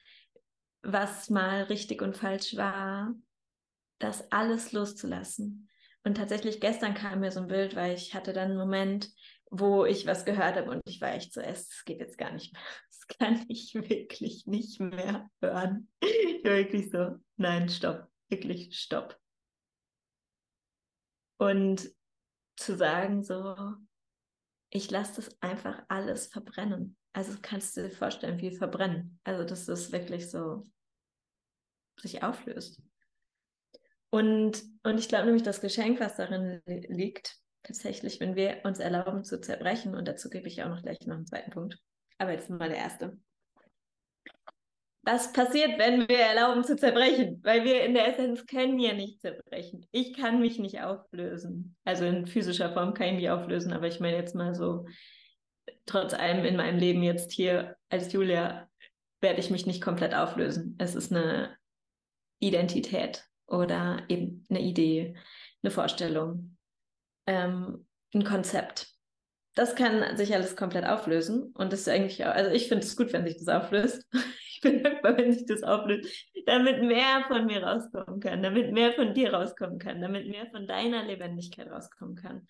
was 0.84 1.30
mal 1.30 1.64
richtig 1.64 2.02
und 2.02 2.16
falsch 2.16 2.56
war, 2.56 3.14
das 4.00 4.32
alles 4.32 4.72
loszulassen. 4.72 5.70
Und 6.04 6.16
tatsächlich 6.16 6.62
gestern 6.62 6.94
kam 6.94 7.20
mir 7.20 7.32
so 7.32 7.42
ein 7.42 7.48
Bild, 7.48 7.76
weil 7.76 7.96
ich 7.96 8.14
hatte 8.14 8.32
dann 8.32 8.52
einen 8.52 8.58
Moment, 8.58 9.12
wo 9.50 9.86
ich 9.86 10.06
was 10.06 10.26
gehört 10.26 10.56
habe 10.56 10.70
und 10.70 10.82
ich 10.86 11.02
war 11.02 11.14
echt 11.14 11.34
so, 11.34 11.42
es 11.42 11.84
geht 11.86 12.00
jetzt 12.00 12.18
gar 12.18 12.32
nicht 12.32 12.54
mehr. 12.54 12.62
Das 13.10 13.18
kann 13.20 13.46
ich 13.48 13.74
wirklich 13.74 14.48
nicht 14.48 14.82
mehr 14.82 15.30
hören. 15.42 15.90
Ich 16.02 16.44
war 16.44 16.58
wirklich 16.58 16.92
so, 16.92 17.16
nein, 17.38 17.70
stopp, 17.70 18.06
wirklich 18.28 18.78
stopp. 18.78 19.18
Und 21.38 21.90
zu 22.58 22.76
sagen 22.76 23.24
so, 23.24 23.56
ich 24.78 24.92
lasse 24.92 25.16
das 25.16 25.42
einfach 25.42 25.84
alles 25.88 26.28
verbrennen. 26.28 26.96
Also 27.12 27.36
kannst 27.42 27.76
du 27.76 27.82
dir 27.82 27.90
vorstellen, 27.90 28.40
wie 28.40 28.56
verbrennen. 28.56 29.20
Also 29.24 29.44
dass 29.44 29.66
das 29.66 29.92
wirklich 29.92 30.30
so 30.30 30.70
sich 32.00 32.22
auflöst. 32.22 32.82
Und, 34.12 34.64
und 34.84 35.00
ich 35.00 35.10
glaube 35.10 35.26
nämlich, 35.26 35.44
das 35.44 35.62
Geschenk, 35.62 36.00
was 36.00 36.16
darin 36.16 36.62
liegt, 36.66 37.36
tatsächlich, 37.64 38.20
wenn 38.20 38.36
wir 38.36 38.62
uns 38.64 38.80
erlauben 38.80 39.24
zu 39.24 39.42
zerbrechen, 39.42 39.96
und 39.96 40.08
dazu 40.08 40.30
gebe 40.30 40.48
ich 40.48 40.64
auch 40.64 40.70
noch 40.70 40.84
gleich 40.84 41.02
noch 41.08 41.16
einen 41.16 41.26
zweiten 41.26 41.52
Punkt, 41.52 41.80
aber 42.20 42.32
jetzt 42.32 42.50
mal 42.50 42.70
der 42.70 42.78
erste. 42.78 43.18
Was 45.08 45.32
passiert, 45.32 45.80
wenn 45.80 46.06
wir 46.10 46.20
erlauben 46.20 46.66
zu 46.66 46.76
zerbrechen? 46.76 47.40
Weil 47.42 47.64
wir 47.64 47.82
in 47.86 47.94
der 47.94 48.10
Essenz 48.10 48.46
können 48.46 48.78
ja 48.78 48.94
nicht 48.94 49.22
zerbrechen. 49.22 49.88
Ich 49.94 50.14
kann 50.14 50.42
mich 50.42 50.60
nicht 50.60 50.82
auflösen. 50.82 51.78
Also 51.86 52.04
in 52.04 52.26
physischer 52.26 52.74
Form 52.74 52.94
kann 52.94 53.08
ich 53.08 53.16
mich 53.16 53.30
auflösen, 53.30 53.72
aber 53.72 53.88
ich 53.88 54.02
meine 54.02 54.18
jetzt 54.18 54.36
mal 54.36 54.54
so, 54.54 54.86
trotz 55.86 56.14
allem 56.14 56.44
in 56.44 56.58
meinem 56.58 56.78
Leben 56.78 57.04
jetzt 57.04 57.32
hier 57.32 57.78
als 57.88 58.12
Julia 58.12 58.68
werde 59.22 59.40
ich 59.40 59.50
mich 59.50 59.66
nicht 59.66 59.82
komplett 59.82 60.14
auflösen. 60.14 60.76
Es 60.78 60.94
ist 60.94 61.14
eine 61.14 61.56
Identität 62.40 63.24
oder 63.46 64.04
eben 64.10 64.44
eine 64.50 64.60
Idee, 64.60 65.16
eine 65.64 65.72
Vorstellung, 65.72 66.58
ähm, 67.28 67.88
ein 68.14 68.26
Konzept. 68.26 68.90
Das 69.58 69.74
kann 69.74 70.16
sich 70.16 70.36
alles 70.36 70.56
komplett 70.56 70.86
auflösen 70.86 71.52
und 71.56 71.74
das 71.74 71.80
ist 71.80 71.90
eigentlich 71.90 72.24
auch, 72.24 72.30
also 72.30 72.52
ich 72.52 72.68
finde 72.68 72.86
es 72.86 72.96
gut, 72.96 73.12
wenn 73.12 73.26
sich 73.26 73.38
das 73.38 73.48
auflöst. 73.48 74.06
Ich 74.50 74.62
bin 74.62 74.82
dankbar, 74.82 75.16
wenn 75.16 75.32
sich 75.32 75.46
das 75.46 75.62
auflöst, 75.62 76.12
damit 76.48 76.82
mehr 76.82 77.24
von 77.28 77.46
mir 77.46 77.62
rauskommen 77.62 78.20
kann, 78.20 78.42
damit 78.42 78.72
mehr 78.72 78.92
von 78.94 79.14
dir 79.14 79.32
rauskommen 79.32 79.78
kann, 79.78 80.02
damit 80.02 80.28
mehr 80.28 80.48
von 80.48 80.66
deiner 80.66 81.04
Lebendigkeit 81.04 81.70
rauskommen 81.70 82.16
kann. 82.16 82.48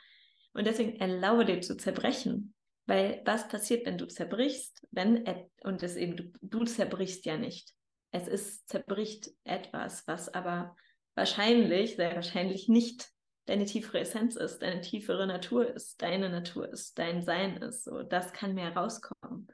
Und 0.53 0.65
deswegen 0.65 0.95
erlaube 1.01 1.43
dir 1.43 1.59
zu 1.59 1.75
zerbrechen. 1.75 2.53
Weil 2.85 3.21
was 3.25 3.49
passiert, 3.49 3.85
wenn 3.85 3.97
du 3.97 4.07
zerbrichst, 4.07 4.87
wenn, 4.91 5.25
und 5.65 5.83
das 5.83 5.97
eben, 5.97 6.15
du, 6.15 6.31
du 6.41 6.63
zerbrichst 6.63 7.25
ja 7.25 7.35
nicht. 7.35 7.73
Es 8.11 8.29
ist, 8.29 8.69
zerbricht 8.69 9.29
etwas, 9.43 10.07
was 10.07 10.33
aber 10.33 10.77
wahrscheinlich, 11.13 11.97
sehr 11.97 12.15
wahrscheinlich 12.15 12.69
nicht 12.69 13.09
deine 13.47 13.65
tiefere 13.65 14.01
Essenz 14.01 14.35
ist, 14.35 14.59
deine 14.59 14.81
tiefere 14.81 15.25
Natur 15.25 15.67
ist, 15.73 16.01
deine 16.01 16.29
Natur 16.29 16.69
ist, 16.69 16.99
dein 16.99 17.23
Sein 17.23 17.57
ist. 17.57 17.85
So, 17.85 18.03
das 18.03 18.33
kann 18.33 18.53
mehr 18.53 18.75
rauskommen. 18.75 19.47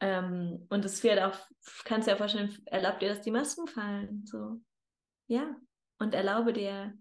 Ähm, 0.00 0.66
und 0.68 0.84
es 0.84 1.02
wird 1.02 1.20
auch, 1.20 1.38
kannst 1.84 2.06
du 2.06 2.12
dir 2.12 2.18
vorstellen, 2.18 2.58
erlaub 2.66 2.98
dir, 2.98 3.08
dass 3.08 3.22
die 3.22 3.30
Masken 3.30 3.66
fallen. 3.66 4.26
So, 4.26 4.60
ja. 5.28 5.56
Und 5.98 6.14
erlaube 6.14 6.52
dir, 6.52 6.92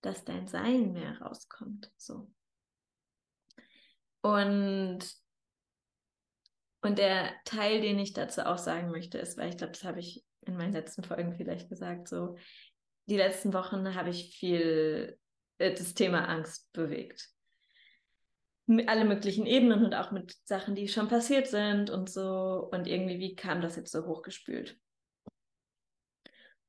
dass 0.00 0.24
dein 0.24 0.46
Sein 0.46 0.92
mehr 0.92 1.20
rauskommt. 1.20 1.92
So. 1.96 2.30
Und, 4.22 5.00
und 6.80 6.98
der 6.98 7.34
Teil, 7.44 7.80
den 7.80 7.98
ich 7.98 8.12
dazu 8.14 8.46
auch 8.46 8.56
sagen 8.58 8.90
möchte, 8.90 9.18
ist, 9.18 9.36
weil 9.36 9.50
ich 9.50 9.58
glaube, 9.58 9.72
das 9.72 9.84
habe 9.84 10.00
ich 10.00 10.24
in 10.42 10.56
meinen 10.56 10.72
letzten 10.72 11.02
Folgen 11.02 11.34
vielleicht 11.34 11.68
gesagt, 11.68 12.08
so 12.08 12.36
die 13.06 13.16
letzten 13.16 13.52
Wochen 13.52 13.94
habe 13.94 14.10
ich 14.10 14.36
viel 14.38 15.18
äh, 15.58 15.72
das 15.72 15.94
Thema 15.94 16.28
Angst 16.28 16.72
bewegt. 16.72 17.28
Mit 18.66 18.88
alle 18.88 19.04
möglichen 19.04 19.44
Ebenen 19.44 19.84
und 19.84 19.94
auch 19.94 20.10
mit 20.10 20.34
Sachen, 20.44 20.74
die 20.74 20.88
schon 20.88 21.08
passiert 21.08 21.46
sind 21.48 21.90
und 21.90 22.08
so. 22.08 22.68
Und 22.72 22.86
irgendwie, 22.86 23.18
wie 23.18 23.34
kam 23.34 23.60
das 23.60 23.76
jetzt 23.76 23.92
so 23.92 24.06
hochgespült? 24.06 24.78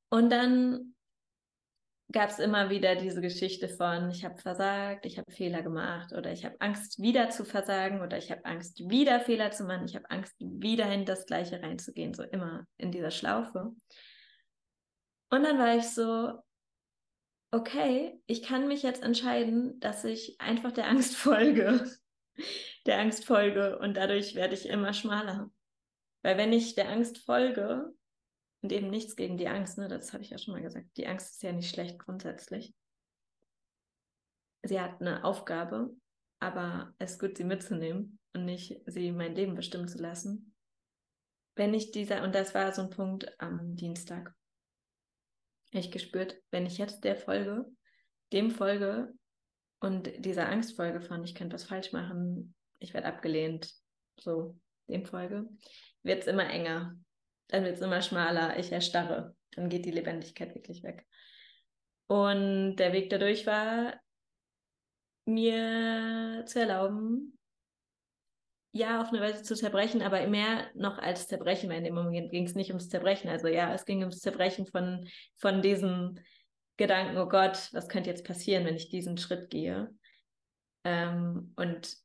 Und 0.09 0.29
dann 0.29 0.95
gab 2.11 2.29
es 2.29 2.39
immer 2.39 2.69
wieder 2.69 2.95
diese 2.95 3.21
Geschichte 3.21 3.67
von, 3.67 4.11
ich 4.11 4.23
habe 4.23 4.37
versagt, 4.37 5.05
ich 5.05 5.17
habe 5.17 5.31
Fehler 5.31 5.63
gemacht 5.63 6.13
oder 6.13 6.31
ich 6.31 6.45
habe 6.45 6.55
Angst, 6.59 7.01
wieder 7.01 7.29
zu 7.29 7.45
versagen 7.45 8.01
oder 8.01 8.17
ich 8.17 8.31
habe 8.31 8.45
Angst, 8.45 8.89
wieder 8.89 9.19
Fehler 9.19 9.51
zu 9.51 9.63
machen, 9.63 9.85
ich 9.85 9.95
habe 9.95 10.09
Angst, 10.09 10.35
wieder 10.39 10.91
in 10.91 11.05
das 11.05 11.25
Gleiche 11.25 11.61
reinzugehen, 11.61 12.13
so 12.13 12.23
immer 12.23 12.65
in 12.77 12.91
dieser 12.91 13.11
Schlaufe. 13.11 13.73
Und 15.35 15.43
dann 15.43 15.59
war 15.59 15.75
ich 15.75 15.89
so, 15.89 16.41
okay, 17.51 18.21
ich 18.25 18.41
kann 18.41 18.69
mich 18.69 18.83
jetzt 18.83 19.03
entscheiden, 19.03 19.77
dass 19.81 20.05
ich 20.05 20.39
einfach 20.39 20.71
der 20.71 20.87
Angst 20.87 21.15
folge, 21.17 21.91
der 22.85 22.99
Angst 22.99 23.25
folge 23.25 23.77
und 23.79 23.97
dadurch 23.97 24.35
werde 24.35 24.53
ich 24.53 24.67
immer 24.69 24.93
schmaler. 24.93 25.51
Weil 26.23 26.37
wenn 26.37 26.53
ich 26.53 26.75
der 26.75 26.89
Angst 26.89 27.17
folge, 27.17 27.93
und 28.61 28.71
eben 28.71 28.89
nichts 28.89 29.17
gegen 29.17 29.37
die 29.37 29.49
Angst, 29.49 29.77
ne? 29.77 29.89
das 29.89 30.13
habe 30.13 30.23
ich 30.23 30.29
ja 30.29 30.37
schon 30.37 30.53
mal 30.53 30.61
gesagt. 30.61 30.87
Die 30.95 31.05
Angst 31.05 31.33
ist 31.33 31.43
ja 31.43 31.51
nicht 31.51 31.69
schlecht 31.69 31.99
grundsätzlich. 31.99 32.73
Sie 34.63 34.79
hat 34.79 35.01
eine 35.01 35.23
Aufgabe, 35.25 35.95
aber 36.39 36.95
es 36.97 37.11
ist 37.11 37.19
gut, 37.19 37.37
sie 37.37 37.43
mitzunehmen 37.43 38.19
und 38.33 38.45
nicht 38.45 38.81
sie 38.87 39.11
mein 39.11 39.35
Leben 39.35 39.53
bestimmen 39.53 39.87
zu 39.87 39.99
lassen. 39.99 40.55
Wenn 41.55 41.75
ich 41.75 41.91
dieser, 41.91 42.23
und 42.23 42.33
das 42.33 42.55
war 42.55 42.71
so 42.73 42.83
ein 42.83 42.89
Punkt 42.89 43.39
am 43.39 43.75
Dienstag, 43.75 44.33
ich 45.79 45.91
gespürt, 45.91 46.38
wenn 46.51 46.65
ich 46.65 46.77
jetzt 46.77 47.03
der 47.03 47.15
folge, 47.15 47.65
dem 48.34 48.51
folge 48.51 49.13
und 49.79 50.12
dieser 50.24 50.50
Angst 50.50 50.75
folge 50.75 51.01
von, 51.01 51.24
ich 51.24 51.36
könnte 51.36 51.53
was 51.53 51.65
falsch 51.65 51.91
machen, 51.91 52.55
ich 52.79 52.94
werde 52.94 53.08
abgelehnt, 53.08 53.74
so 54.20 54.58
dem 54.88 55.05
folge, 55.05 55.48
wird 56.03 56.22
es 56.22 56.27
immer 56.27 56.50
enger 56.50 56.96
dann 57.48 57.63
wird 57.63 57.75
es 57.75 57.82
immer 57.82 58.01
schmaler, 58.01 58.58
ich 58.58 58.72
erstarre. 58.72 59.36
Dann 59.51 59.70
geht 59.70 59.86
die 59.86 59.91
Lebendigkeit 59.91 60.53
wirklich 60.55 60.84
weg. 60.84 61.05
Und 62.08 62.75
der 62.77 62.94
Weg 62.94 63.10
dadurch 63.10 63.46
war, 63.46 64.00
mir 65.25 66.44
zu 66.46 66.60
erlauben, 66.60 67.38
ja, 68.75 69.01
auf 69.01 69.08
eine 69.08 69.22
Weise 69.22 69.41
zu 69.41 69.55
zerbrechen, 69.55 70.01
aber 70.01 70.27
mehr 70.27 70.70
noch 70.74 70.98
als 70.98 71.29
zerbrechen, 71.29 71.70
weil 71.70 71.77
in 71.77 71.86
dem 71.86 71.96
Moment 71.96 72.29
ging 72.29 72.44
es 72.44 72.55
nicht 72.55 72.72
ums 72.72 72.89
Zerbrechen. 72.89 73.29
Also 73.29 73.48
ja, 73.48 73.74
es 73.74 73.86
ging 73.86 74.00
ums 74.00 74.20
Zerbrechen 74.20 74.65
von, 74.65 75.08
von 75.38 75.62
diesem 75.62 76.20
Gedanken, 76.75 77.17
oh 77.17 77.29
Gott, 77.29 77.70
was 77.72 77.88
könnte 77.88 78.10
jetzt 78.10 78.25
passieren, 78.25 78.65
wenn 78.65 78.75
ich 78.75 78.89
diesen 78.89 79.17
Schritt 79.17 79.50
gehe 79.50 79.96
ähm, 80.84 81.53
und 81.55 81.96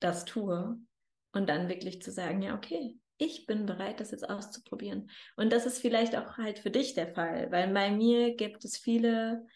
das 0.00 0.24
tue. 0.24 0.76
Und 1.30 1.48
dann 1.48 1.68
wirklich 1.68 2.02
zu 2.02 2.10
sagen, 2.10 2.42
ja, 2.42 2.56
okay, 2.56 2.98
ich 3.16 3.46
bin 3.46 3.64
bereit, 3.64 4.00
das 4.00 4.10
jetzt 4.10 4.28
auszuprobieren. 4.28 5.12
Und 5.36 5.52
das 5.52 5.64
ist 5.64 5.78
vielleicht 5.78 6.16
auch 6.16 6.38
halt 6.38 6.58
für 6.58 6.72
dich 6.72 6.94
der 6.94 7.14
Fall, 7.14 7.52
weil 7.52 7.72
bei 7.72 7.92
mir 7.92 8.34
gibt 8.34 8.64
es 8.64 8.76
viele 8.76 9.46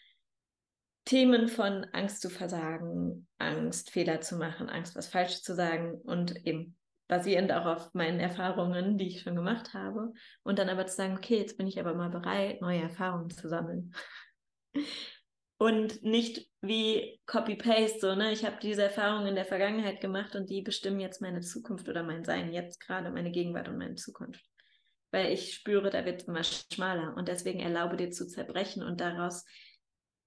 Themen 1.09 1.47
von 1.47 1.85
Angst 1.91 2.21
zu 2.21 2.29
versagen, 2.29 3.27
Angst, 3.39 3.89
Fehler 3.89 4.21
zu 4.21 4.35
machen, 4.35 4.69
Angst, 4.69 4.95
was 4.95 5.07
falsch 5.07 5.41
zu 5.41 5.55
sagen 5.55 5.95
und 5.95 6.45
eben 6.45 6.77
basierend 7.07 7.51
auch 7.51 7.65
auf 7.65 7.93
meinen 7.95 8.19
Erfahrungen, 8.19 8.99
die 8.99 9.07
ich 9.07 9.21
schon 9.21 9.35
gemacht 9.35 9.73
habe. 9.73 10.13
Und 10.43 10.59
dann 10.59 10.69
aber 10.69 10.85
zu 10.85 10.95
sagen, 10.95 11.17
okay, 11.17 11.39
jetzt 11.39 11.57
bin 11.57 11.65
ich 11.65 11.79
aber 11.79 11.95
mal 11.95 12.11
bereit, 12.11 12.61
neue 12.61 12.81
Erfahrungen 12.81 13.31
zu 13.31 13.49
sammeln 13.49 13.95
und 15.57 16.03
nicht 16.03 16.47
wie 16.61 17.19
Copy-Paste, 17.25 17.99
so, 17.99 18.15
ne? 18.15 18.31
Ich 18.31 18.45
habe 18.45 18.57
diese 18.61 18.83
Erfahrungen 18.83 19.27
in 19.27 19.35
der 19.35 19.45
Vergangenheit 19.45 20.01
gemacht 20.01 20.35
und 20.35 20.47
die 20.49 20.61
bestimmen 20.61 20.99
jetzt 20.99 21.21
meine 21.21 21.41
Zukunft 21.41 21.89
oder 21.89 22.03
mein 22.03 22.23
Sein, 22.23 22.53
jetzt 22.53 22.79
gerade 22.79 23.09
meine 23.09 23.31
Gegenwart 23.31 23.67
und 23.67 23.79
meine 23.79 23.95
Zukunft. 23.95 24.45
Weil 25.11 25.33
ich 25.33 25.55
spüre, 25.55 25.89
da 25.89 26.05
wird 26.05 26.27
immer 26.27 26.43
schmaler 26.43 27.17
und 27.17 27.27
deswegen 27.27 27.61
erlaube 27.61 27.97
dir 27.97 28.11
zu 28.11 28.27
zerbrechen 28.27 28.83
und 28.83 29.01
daraus, 29.01 29.43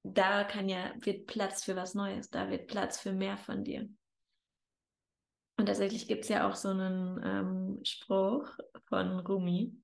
da 0.02 0.44
kann 0.44 0.68
ja, 0.68 0.92
wird 0.96 1.26
Platz 1.26 1.64
für 1.64 1.76
was 1.76 1.94
Neues, 1.94 2.30
da 2.30 2.50
wird 2.50 2.66
Platz 2.66 2.98
für 2.98 3.12
mehr 3.12 3.36
von 3.36 3.64
dir. 3.64 3.88
Und 5.58 5.66
tatsächlich 5.66 6.08
gibt 6.08 6.24
es 6.24 6.28
ja 6.28 6.48
auch 6.48 6.56
so 6.56 6.70
einen 6.70 7.20
ähm, 7.24 7.84
Spruch 7.84 8.48
von 8.88 9.20
Rumi, 9.20 9.76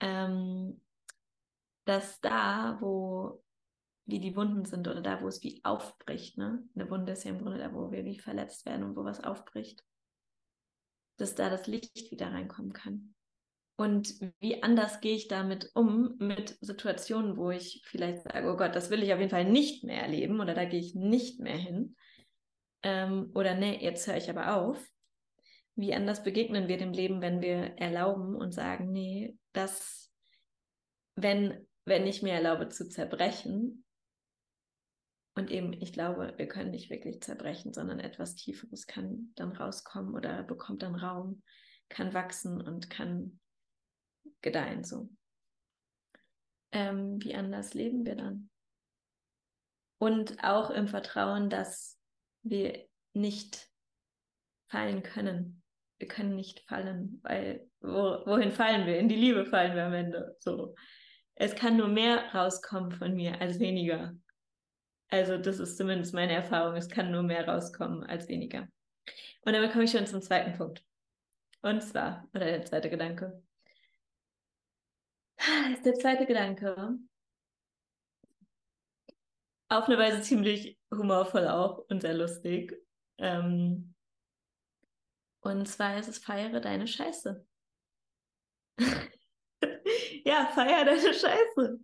ähm, 0.00 0.80
dass 1.84 2.20
da, 2.20 2.76
wo 2.80 3.42
wie 4.04 4.18
die 4.18 4.36
Wunden 4.36 4.64
sind 4.64 4.88
oder 4.88 5.00
da, 5.00 5.22
wo 5.22 5.28
es 5.28 5.42
wie 5.42 5.64
aufbricht. 5.64 6.36
Ne? 6.36 6.68
Eine 6.74 6.90
Wunde 6.90 7.12
ist 7.12 7.24
ja 7.24 7.30
im 7.30 7.40
Grunde 7.40 7.58
da, 7.58 7.72
wo 7.72 7.90
wir 7.90 8.04
wie 8.04 8.18
verletzt 8.18 8.66
werden 8.66 8.84
und 8.84 8.96
wo 8.96 9.04
was 9.04 9.22
aufbricht. 9.22 9.84
Dass 11.18 11.34
da 11.34 11.48
das 11.48 11.66
Licht 11.66 12.10
wieder 12.10 12.32
reinkommen 12.32 12.72
kann. 12.72 13.14
Und 13.76 14.14
wie 14.38 14.62
anders 14.62 15.00
gehe 15.00 15.16
ich 15.16 15.28
damit 15.28 15.70
um, 15.74 16.16
mit 16.18 16.56
Situationen, 16.60 17.36
wo 17.36 17.50
ich 17.50 17.82
vielleicht 17.86 18.22
sage, 18.22 18.50
oh 18.50 18.56
Gott, 18.56 18.76
das 18.76 18.90
will 18.90 19.02
ich 19.02 19.12
auf 19.12 19.18
jeden 19.18 19.30
Fall 19.30 19.50
nicht 19.50 19.82
mehr 19.84 20.02
erleben 20.02 20.40
oder 20.40 20.54
da 20.54 20.64
gehe 20.64 20.80
ich 20.80 20.94
nicht 20.94 21.40
mehr 21.40 21.56
hin. 21.56 21.96
Ähm, 22.82 23.30
oder 23.34 23.54
nee, 23.54 23.78
jetzt 23.82 24.06
höre 24.06 24.16
ich 24.16 24.28
aber 24.28 24.56
auf. 24.56 24.84
Wie 25.74 25.94
anders 25.94 26.22
begegnen 26.22 26.68
wir 26.68 26.76
dem 26.76 26.92
Leben, 26.92 27.22
wenn 27.22 27.40
wir 27.40 27.78
erlauben 27.78 28.36
und 28.36 28.52
sagen, 28.52 28.92
nee, 28.92 29.36
das, 29.52 30.12
wenn, 31.16 31.66
wenn 31.86 32.06
ich 32.06 32.22
mir 32.22 32.34
erlaube 32.34 32.68
zu 32.68 32.88
zerbrechen, 32.88 33.82
und 35.34 35.50
eben, 35.50 35.72
ich 35.72 35.94
glaube, 35.94 36.34
wir 36.36 36.46
können 36.46 36.72
nicht 36.72 36.90
wirklich 36.90 37.22
zerbrechen, 37.22 37.72
sondern 37.72 38.00
etwas 38.00 38.34
Tieferes 38.34 38.86
kann 38.86 39.32
dann 39.34 39.52
rauskommen 39.52 40.14
oder 40.14 40.42
bekommt 40.42 40.82
dann 40.82 40.94
Raum, 40.94 41.42
kann 41.88 42.12
wachsen 42.12 42.60
und 42.60 42.90
kann 42.90 43.40
gedeihen 44.40 44.84
so. 44.84 45.08
Ähm, 46.72 47.22
wie 47.22 47.34
anders 47.34 47.74
leben 47.74 48.04
wir 48.06 48.16
dann? 48.16 48.50
Und 49.98 50.42
auch 50.42 50.70
im 50.70 50.88
Vertrauen, 50.88 51.50
dass 51.50 51.98
wir 52.42 52.88
nicht 53.14 53.68
fallen 54.68 55.02
können. 55.02 55.62
Wir 55.98 56.08
können 56.08 56.34
nicht 56.34 56.60
fallen, 56.66 57.20
weil 57.22 57.68
wo, 57.80 58.22
wohin 58.26 58.52
fallen 58.52 58.86
wir? 58.86 58.98
In 58.98 59.08
die 59.08 59.16
Liebe 59.16 59.44
fallen 59.44 59.76
wir 59.76 59.84
am 59.84 59.92
Ende. 59.92 60.36
So. 60.40 60.74
Es 61.34 61.54
kann 61.54 61.76
nur 61.76 61.88
mehr 61.88 62.34
rauskommen 62.34 62.90
von 62.92 63.14
mir 63.14 63.40
als 63.40 63.58
weniger. 63.58 64.16
Also 65.08 65.36
das 65.36 65.58
ist 65.58 65.76
zumindest 65.76 66.14
meine 66.14 66.32
Erfahrung. 66.32 66.74
Es 66.74 66.88
kann 66.88 67.10
nur 67.10 67.22
mehr 67.22 67.46
rauskommen 67.46 68.02
als 68.02 68.28
weniger. 68.28 68.68
Und 69.44 69.52
damit 69.52 69.72
komme 69.72 69.84
ich 69.84 69.90
schon 69.90 70.06
zum 70.06 70.22
zweiten 70.22 70.56
Punkt. 70.56 70.82
Und 71.60 71.82
zwar, 71.82 72.28
oder 72.34 72.46
der 72.46 72.64
zweite 72.64 72.90
Gedanke. 72.90 73.42
Das 75.44 75.78
ist 75.78 75.86
der 75.86 75.94
zweite 75.94 76.26
Gedanke. 76.26 76.98
Auf 79.68 79.86
eine 79.86 79.98
Weise 79.98 80.22
ziemlich 80.22 80.78
humorvoll 80.90 81.48
auch 81.48 81.78
und 81.88 82.02
sehr 82.02 82.14
lustig. 82.14 82.78
Ähm, 83.18 83.94
und 85.40 85.66
zwar 85.66 85.98
ist 85.98 86.08
es 86.08 86.18
feiere 86.18 86.60
deine 86.60 86.86
Scheiße. 86.86 87.44
ja, 90.24 90.46
feiere 90.54 90.84
deine 90.84 91.14
Scheiße. 91.14 91.80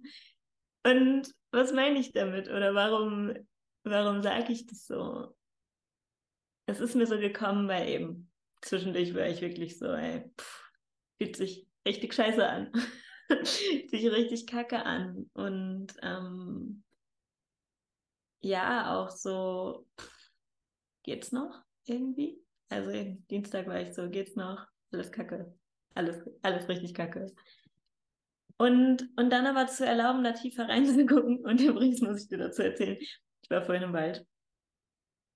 Und 0.85 1.35
was 1.51 1.73
meine 1.73 1.99
ich 1.99 2.13
damit? 2.13 2.49
Oder 2.49 2.75
warum, 2.75 3.35
warum 3.83 4.23
sage 4.23 4.53
ich 4.53 4.67
das 4.67 4.87
so? 4.87 5.37
Es 6.67 6.79
ist 6.79 6.95
mir 6.95 7.07
so 7.07 7.19
gekommen, 7.19 7.67
weil 7.67 7.89
eben 7.89 8.31
zwischendurch 8.61 9.15
war 9.15 9.27
ich 9.27 9.41
wirklich 9.41 9.79
so, 9.79 9.87
ey, 9.87 10.31
pff, 10.39 10.71
fühlt 11.17 11.37
sich 11.37 11.67
richtig 11.85 12.15
scheiße 12.15 12.47
an. 12.47 12.73
sich 13.45 14.11
richtig 14.11 14.47
kacke 14.47 14.85
an. 14.85 15.31
Und 15.35 15.89
ähm, 16.03 16.83
ja, 18.41 18.97
auch 18.97 19.11
so, 19.11 19.87
geht's 21.03 21.33
noch 21.33 21.63
irgendwie? 21.85 22.41
Also 22.69 22.91
Dienstag 23.31 23.67
war 23.67 23.81
ich 23.81 23.95
so, 23.95 24.09
geht's 24.09 24.37
noch? 24.37 24.67
Alles 24.93 25.11
kacke. 25.11 25.55
Alles, 25.95 26.23
alles 26.43 26.69
richtig 26.69 26.95
kacke. 26.95 27.27
Und, 28.59 29.09
und 29.17 29.31
dann 29.31 29.47
aber 29.47 29.69
zu 29.69 29.87
erlauben, 29.87 30.25
da 30.25 30.33
tiefer 30.33 30.69
reinzugucken. 30.69 31.39
Und 31.47 31.61
übrigens 31.61 32.01
muss 32.01 32.23
ich 32.23 32.29
dir 32.29 32.39
dazu 32.39 32.63
erzählen, 32.63 32.97
ich 32.99 33.51
war 33.51 33.63
vorhin 33.63 33.85
im 33.85 33.93
Wald. 33.93 34.27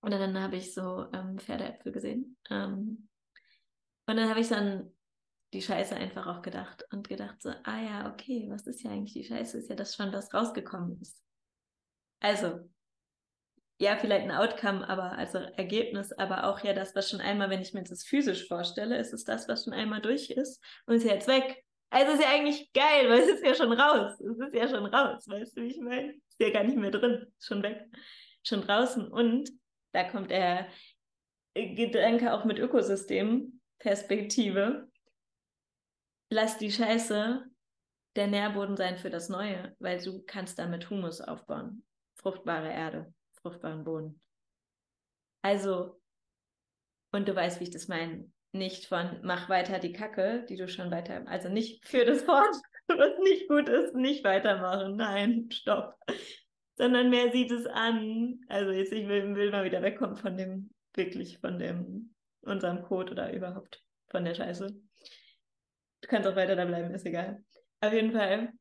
Und 0.00 0.10
dann 0.10 0.40
habe 0.40 0.56
ich 0.56 0.74
so 0.74 1.06
ähm, 1.12 1.38
Pferdeäpfel 1.38 1.92
gesehen. 1.92 2.36
Ähm, 2.50 3.08
und 4.06 4.16
dann 4.16 4.28
habe 4.28 4.40
ich 4.40 4.48
dann 4.48 4.92
die 5.52 5.62
Scheiße 5.62 5.94
einfach 5.94 6.26
auch 6.26 6.42
gedacht 6.42 6.86
und 6.92 7.08
gedacht 7.08 7.42
so, 7.42 7.50
ah 7.64 7.80
ja, 7.80 8.12
okay, 8.12 8.46
was 8.48 8.66
ist 8.66 8.82
ja 8.82 8.90
eigentlich 8.90 9.12
die 9.12 9.24
Scheiße? 9.24 9.58
Ist 9.58 9.68
ja 9.68 9.76
das 9.76 9.94
schon, 9.94 10.12
was 10.12 10.32
rausgekommen 10.32 10.98
ist. 11.00 11.22
Also, 12.20 12.60
ja, 13.78 13.96
vielleicht 13.96 14.24
ein 14.24 14.30
Outcome, 14.30 14.88
aber 14.88 15.12
also 15.18 15.38
Ergebnis, 15.38 16.12
aber 16.12 16.44
auch 16.44 16.62
ja 16.62 16.72
das, 16.72 16.94
was 16.94 17.10
schon 17.10 17.20
einmal, 17.20 17.50
wenn 17.50 17.60
ich 17.60 17.74
mir 17.74 17.82
das 17.82 18.04
physisch 18.04 18.46
vorstelle, 18.46 18.96
ist 18.96 19.12
es 19.12 19.24
das, 19.24 19.48
was 19.48 19.64
schon 19.64 19.72
einmal 19.72 20.00
durch 20.00 20.30
ist 20.30 20.62
und 20.86 20.94
ist 20.94 21.04
jetzt 21.04 21.26
weg. 21.26 21.64
Also 21.90 22.12
ist 22.12 22.22
ja 22.22 22.30
eigentlich 22.30 22.72
geil, 22.72 23.10
weil 23.10 23.20
es 23.20 23.28
ist 23.28 23.44
ja 23.44 23.54
schon 23.54 23.72
raus. 23.72 24.18
Es 24.20 24.38
ist 24.38 24.54
ja 24.54 24.68
schon 24.68 24.86
raus, 24.86 25.28
weißt 25.28 25.56
du, 25.56 25.62
wie 25.62 25.66
ich 25.66 25.80
meine? 25.80 26.12
Ist 26.12 26.40
ja 26.40 26.50
gar 26.50 26.64
nicht 26.64 26.78
mehr 26.78 26.90
drin, 26.90 27.26
schon 27.38 27.62
weg, 27.62 27.84
schon 28.44 28.62
draußen. 28.62 29.08
Und 29.08 29.50
da 29.92 30.04
kommt 30.04 30.30
der 30.30 30.68
Gedanke 31.54 32.32
auch 32.32 32.44
mit 32.44 32.58
Ökosystem, 32.58 33.60
Perspektive. 33.78 34.88
Lass 36.32 36.56
die 36.56 36.72
Scheiße 36.72 37.44
der 38.16 38.26
Nährboden 38.26 38.74
sein 38.74 38.96
für 38.96 39.10
das 39.10 39.28
Neue, 39.28 39.76
weil 39.80 40.02
du 40.02 40.22
kannst 40.22 40.58
damit 40.58 40.88
Humus 40.88 41.20
aufbauen. 41.20 41.84
Fruchtbare 42.14 42.72
Erde, 42.72 43.12
fruchtbaren 43.42 43.84
Boden. 43.84 44.18
Also, 45.42 46.00
und 47.10 47.28
du 47.28 47.36
weißt, 47.36 47.60
wie 47.60 47.64
ich 47.64 47.70
das 47.70 47.86
meine 47.86 48.32
nicht 48.52 48.86
von 48.86 49.20
mach 49.22 49.50
weiter 49.50 49.78
die 49.78 49.92
Kacke, 49.92 50.46
die 50.48 50.56
du 50.56 50.68
schon 50.68 50.90
weiter, 50.90 51.22
also 51.26 51.50
nicht 51.50 51.86
für 51.86 52.06
das 52.06 52.26
Wort, 52.26 52.56
was 52.88 53.18
nicht 53.18 53.46
gut 53.48 53.68
ist, 53.68 53.94
nicht 53.94 54.24
weitermachen. 54.24 54.96
Nein, 54.96 55.50
stopp. 55.52 55.96
Sondern 56.76 57.10
mehr 57.10 57.30
sieht 57.30 57.50
es 57.50 57.66
an. 57.66 58.40
Also 58.48 58.70
jetzt, 58.70 58.92
ich 58.92 59.06
will, 59.06 59.34
will 59.34 59.50
mal 59.50 59.64
wieder 59.64 59.82
wegkommen 59.82 60.16
von 60.16 60.38
dem, 60.38 60.70
wirklich 60.94 61.40
von 61.40 61.58
dem, 61.58 62.14
unserem 62.40 62.80
Code 62.84 63.12
oder 63.12 63.34
überhaupt 63.34 63.82
von 64.08 64.24
der 64.24 64.34
Scheiße. 64.34 64.74
Du 66.02 66.08
kannst 66.08 66.28
auch 66.28 66.36
weiter 66.36 66.56
da 66.56 66.64
bleiben, 66.64 66.92
ist 66.94 67.06
egal. 67.06 67.42
Auf 67.80 67.92
jeden 67.92 68.12
Fall. 68.12 68.52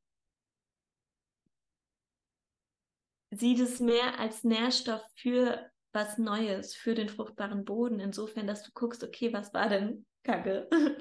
Sieht 3.31 3.59
es 3.59 3.79
mehr 3.79 4.19
als 4.19 4.43
Nährstoff 4.43 5.03
für 5.15 5.69
was 5.93 6.17
Neues 6.17 6.75
für 6.75 6.95
den 6.95 7.09
fruchtbaren 7.09 7.65
Boden. 7.65 7.99
Insofern, 7.99 8.47
dass 8.47 8.63
du 8.63 8.71
guckst, 8.73 9.03
okay, 9.03 9.33
was 9.33 9.53
war 9.53 9.69
denn 9.69 10.05
Kacke? 10.23 10.69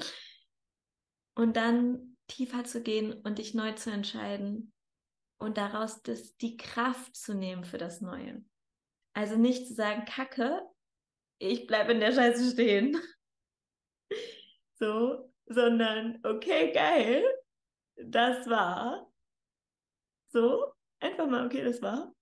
Und 1.35 1.57
dann 1.57 2.17
tiefer 2.27 2.65
zu 2.65 2.83
gehen 2.83 3.13
und 3.13 3.39
dich 3.39 3.55
neu 3.55 3.73
zu 3.73 3.91
entscheiden 3.91 4.73
und 5.39 5.57
daraus 5.57 6.03
das, 6.03 6.37
die 6.37 6.57
Kraft 6.57 7.17
zu 7.17 7.35
nehmen 7.35 7.65
für 7.65 7.79
das 7.79 8.01
Neue. 8.01 8.45
Also 9.15 9.37
nicht 9.37 9.67
zu 9.67 9.75
sagen, 9.75 10.05
Kacke, 10.05 10.63
ich 11.39 11.67
bleibe 11.67 11.93
in 11.93 12.01
der 12.01 12.13
Scheiße 12.13 12.53
stehen. 12.53 12.97
So, 14.83 15.30
sondern 15.51 16.21
okay, 16.25 16.73
geil, 16.73 17.25
das 17.97 18.49
war. 18.49 19.11
So, 20.29 20.73
einfach 21.01 21.27
mal, 21.27 21.45
okay, 21.45 21.65
das 21.65 21.83
war. 21.83 22.15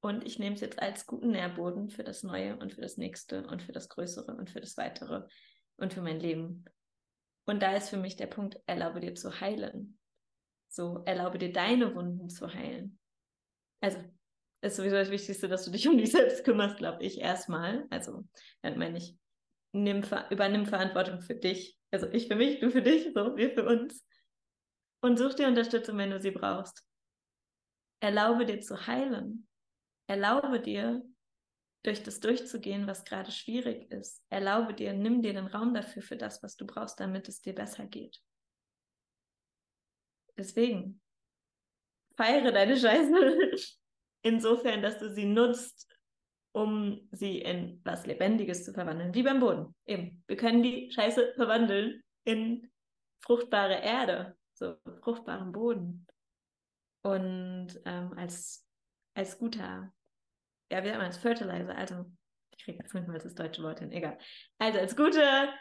Und 0.00 0.24
ich 0.24 0.38
nehme 0.38 0.54
es 0.54 0.60
jetzt 0.60 0.80
als 0.80 1.06
guten 1.06 1.32
Nährboden 1.32 1.90
für 1.90 2.04
das 2.04 2.22
Neue 2.22 2.56
und 2.58 2.74
für 2.74 2.82
das 2.82 2.98
Nächste 2.98 3.46
und 3.46 3.62
für 3.62 3.72
das 3.72 3.88
Größere 3.88 4.36
und 4.36 4.50
für 4.50 4.60
das 4.60 4.76
Weitere 4.76 5.26
und 5.76 5.92
für 5.94 6.02
mein 6.02 6.20
Leben. 6.20 6.66
Und 7.46 7.62
da 7.62 7.74
ist 7.74 7.88
für 7.88 7.96
mich 7.96 8.16
der 8.16 8.26
Punkt, 8.26 8.60
erlaube 8.66 9.00
dir 9.00 9.14
zu 9.14 9.40
heilen. 9.40 9.98
So, 10.68 11.02
erlaube 11.06 11.38
dir 11.38 11.50
deine 11.50 11.94
Wunden 11.94 12.28
zu 12.28 12.52
heilen. 12.52 12.98
Also, 13.80 13.98
ist 14.60 14.76
sowieso 14.76 14.96
das 14.96 15.10
Wichtigste, 15.10 15.48
dass 15.48 15.64
du 15.64 15.70
dich 15.70 15.88
um 15.88 15.96
dich 15.96 16.12
selbst 16.12 16.44
kümmerst, 16.44 16.76
glaube 16.76 17.02
ich, 17.02 17.18
erstmal. 17.18 17.86
Also, 17.90 18.24
dann 18.60 18.78
meine 18.78 18.98
ich, 18.98 19.17
nimm, 19.72 20.02
übernimm 20.30 20.66
Verantwortung 20.66 21.20
für 21.20 21.34
dich. 21.34 21.76
Also, 21.90 22.08
ich 22.08 22.28
für 22.28 22.36
mich, 22.36 22.60
du 22.60 22.70
für 22.70 22.82
dich, 22.82 23.12
so, 23.14 23.36
wir 23.36 23.50
für 23.50 23.66
uns. 23.66 24.04
Und 25.00 25.18
such 25.18 25.34
dir 25.34 25.46
Unterstützung, 25.46 25.96
wenn 25.98 26.10
du 26.10 26.20
sie 26.20 26.32
brauchst. 26.32 26.84
Erlaube 28.00 28.46
dir 28.46 28.60
zu 28.60 28.86
heilen. 28.86 29.48
Erlaube 30.06 30.60
dir, 30.60 31.02
durch 31.84 32.02
das 32.02 32.20
durchzugehen, 32.20 32.86
was 32.86 33.04
gerade 33.04 33.30
schwierig 33.30 33.90
ist. 33.90 34.22
Erlaube 34.30 34.74
dir, 34.74 34.92
nimm 34.92 35.22
dir 35.22 35.32
den 35.32 35.46
Raum 35.46 35.74
dafür, 35.74 36.02
für 36.02 36.16
das, 36.16 36.42
was 36.42 36.56
du 36.56 36.66
brauchst, 36.66 36.98
damit 37.00 37.28
es 37.28 37.40
dir 37.40 37.54
besser 37.54 37.86
geht. 37.86 38.20
Deswegen, 40.36 41.00
feiere 42.16 42.52
deine 42.52 42.76
Scheiße 42.76 43.76
insofern, 44.22 44.82
dass 44.82 44.98
du 44.98 45.12
sie 45.12 45.24
nutzt, 45.24 45.88
um 46.58 47.08
sie 47.12 47.38
in 47.38 47.80
was 47.84 48.06
Lebendiges 48.06 48.64
zu 48.64 48.72
verwandeln, 48.72 49.14
wie 49.14 49.22
beim 49.22 49.40
Boden. 49.40 49.74
Eben, 49.86 50.22
wir 50.26 50.36
können 50.36 50.62
die 50.62 50.90
Scheiße 50.90 51.34
verwandeln 51.34 52.02
in 52.24 52.70
fruchtbare 53.20 53.80
Erde, 53.80 54.36
so 54.54 54.76
fruchtbaren 55.02 55.52
Boden. 55.52 56.06
Und 57.02 57.80
ähm, 57.84 58.12
als, 58.16 58.66
als 59.14 59.38
guter 59.38 59.92
ja, 60.70 60.84
sagt 60.84 60.98
man 60.98 61.06
das? 61.06 61.18
Fertilizer, 61.18 61.76
also 61.76 62.04
ich 62.50 62.64
kriege 62.64 62.78
jetzt 62.78 62.94
nicht 62.94 63.06
mal 63.06 63.18
das 63.18 63.34
deutsche 63.34 63.62
Wort 63.62 63.78
hin, 63.78 63.92
egal. 63.92 64.18
Also 64.58 64.78
als 64.78 64.96
guter 64.96 65.54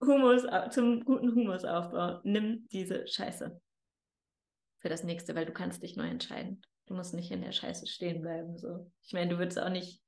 Humus, 0.00 0.46
zum 0.70 1.04
guten 1.04 1.34
Humusaufbau, 1.34 2.20
nimm 2.24 2.68
diese 2.68 3.06
Scheiße 3.08 3.60
für 4.80 4.88
das 4.88 5.02
nächste, 5.02 5.34
weil 5.34 5.46
du 5.46 5.52
kannst 5.52 5.82
dich 5.82 5.96
neu 5.96 6.08
entscheiden. 6.08 6.62
Du 6.86 6.94
musst 6.94 7.14
nicht 7.14 7.30
in 7.32 7.40
der 7.40 7.52
Scheiße 7.52 7.86
stehen 7.86 8.20
bleiben. 8.20 8.58
So. 8.58 8.92
Ich 9.02 9.12
meine, 9.12 9.30
du 9.30 9.38
würdest 9.38 9.58
auch 9.58 9.70
nicht 9.70 10.00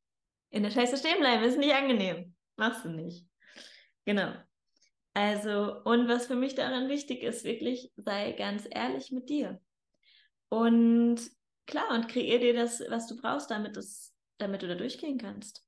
in 0.51 0.63
der 0.63 0.71
Scheiße 0.71 0.97
stehen 0.97 1.19
bleiben. 1.19 1.45
Ist 1.45 1.59
nicht 1.59 1.75
angenehm. 1.75 2.35
Machst 2.57 2.85
du 2.85 2.91
nicht. 2.91 3.27
Genau. 4.05 4.33
Also, 5.15 5.83
und 5.85 6.09
was 6.09 6.27
für 6.27 6.37
mich 6.37 6.55
daran 6.55 6.89
wichtig 6.89 7.23
ist, 7.23 7.45
wirklich, 7.45 7.91
sei 7.97 8.33
ganz 8.33 8.69
ehrlich 8.71 9.11
mit 9.11 9.29
dir. 9.29 9.61
Und 10.49 11.21
klar, 11.67 11.91
und 11.91 12.09
kreier 12.09 12.39
dir 12.39 12.55
das, 12.55 12.81
was 12.89 13.07
du 13.09 13.17
brauchst, 13.17 13.51
damit, 13.51 13.77
das, 13.77 14.15
damit 14.39 14.63
du 14.63 14.69
da 14.69 14.75
durchgehen 14.75 15.19
kannst. 15.19 15.65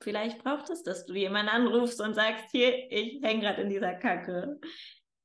Vielleicht 0.00 0.44
braucht 0.44 0.68
es, 0.70 0.82
dass 0.82 1.06
du 1.06 1.14
jemanden 1.14 1.48
anrufst 1.48 2.00
und 2.00 2.14
sagst, 2.14 2.46
hier, 2.50 2.90
ich 2.92 3.22
hänge 3.22 3.40
gerade 3.40 3.62
in 3.62 3.70
dieser 3.70 3.94
Kacke. 3.94 4.58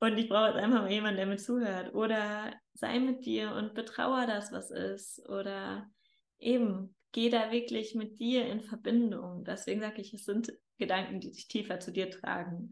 Und 0.00 0.16
ich 0.16 0.28
brauche 0.28 0.48
jetzt 0.48 0.56
einfach 0.56 0.82
mal 0.82 0.90
jemanden, 0.90 1.18
der 1.18 1.26
mir 1.26 1.36
zuhört. 1.36 1.94
Oder 1.94 2.54
sei 2.72 2.98
mit 2.98 3.26
dir 3.26 3.52
und 3.52 3.74
betrauere 3.74 4.26
das, 4.26 4.50
was 4.52 4.70
ist. 4.70 5.28
Oder 5.28 5.90
eben, 6.38 6.94
geh 7.12 7.30
da 7.30 7.50
wirklich 7.50 7.94
mit 7.94 8.18
dir 8.20 8.46
in 8.46 8.62
Verbindung. 8.62 9.44
Deswegen 9.44 9.80
sage 9.80 10.00
ich, 10.00 10.14
es 10.14 10.24
sind 10.24 10.52
Gedanken, 10.78 11.20
die 11.20 11.30
dich 11.30 11.48
tiefer 11.48 11.80
zu 11.80 11.92
dir 11.92 12.10
tragen. 12.10 12.70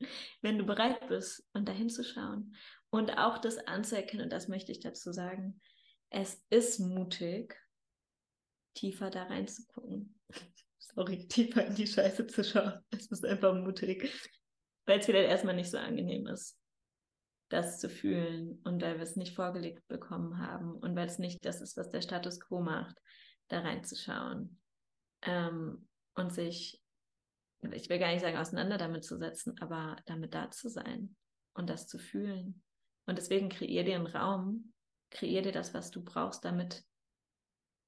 Wenn 0.42 0.58
du 0.58 0.64
bereit 0.64 1.08
bist 1.08 1.48
und 1.52 1.68
dahin 1.68 1.88
zu 1.88 2.04
schauen 2.04 2.54
und 2.90 3.12
auch 3.18 3.38
das 3.38 3.58
anzuerkennen, 3.58 4.24
und 4.24 4.32
das 4.32 4.48
möchte 4.48 4.72
ich 4.72 4.80
dazu 4.80 5.12
sagen, 5.12 5.60
es 6.10 6.44
ist 6.50 6.80
mutig, 6.80 7.56
tiefer 8.74 9.10
da 9.10 9.24
reinzugucken. 9.24 10.18
Sorry, 10.78 11.26
tiefer 11.28 11.66
in 11.66 11.74
die 11.74 11.86
Scheiße 11.86 12.26
zu 12.26 12.44
schauen. 12.44 12.80
Es 12.90 13.06
ist 13.10 13.24
einfach 13.24 13.54
mutig, 13.54 14.10
weil 14.86 15.00
es 15.00 15.06
vielleicht 15.06 15.28
erstmal 15.28 15.56
nicht 15.56 15.70
so 15.70 15.78
angenehm 15.78 16.26
ist, 16.26 16.58
das 17.50 17.78
zu 17.78 17.88
fühlen 17.88 18.60
und 18.64 18.82
weil 18.82 18.96
wir 18.96 19.02
es 19.02 19.16
nicht 19.16 19.34
vorgelegt 19.34 19.86
bekommen 19.88 20.38
haben 20.38 20.74
und 20.74 20.96
weil 20.96 21.06
es 21.06 21.18
nicht 21.18 21.44
das 21.44 21.60
ist, 21.60 21.76
was 21.76 21.90
der 21.90 22.02
Status 22.02 22.40
quo 22.40 22.60
macht, 22.60 22.96
da 23.48 23.60
reinzuschauen 23.60 24.60
ähm, 25.22 25.88
und 26.14 26.32
sich 26.32 26.82
ich 27.72 27.88
will 27.88 27.98
gar 27.98 28.12
nicht 28.12 28.20
sagen, 28.20 28.36
auseinander 28.36 28.78
damit 28.78 29.04
zu 29.04 29.16
setzen, 29.16 29.58
aber 29.60 29.96
damit 30.06 30.34
da 30.34 30.50
zu 30.50 30.68
sein 30.68 31.16
und 31.54 31.68
das 31.70 31.86
zu 31.88 31.98
fühlen. 31.98 32.62
Und 33.06 33.18
deswegen 33.18 33.48
kreier 33.48 33.84
dir 33.84 33.96
einen 33.96 34.06
Raum, 34.06 34.72
kreier 35.10 35.42
dir 35.42 35.52
das, 35.52 35.74
was 35.74 35.90
du 35.90 36.02
brauchst, 36.02 36.44
damit 36.44 36.84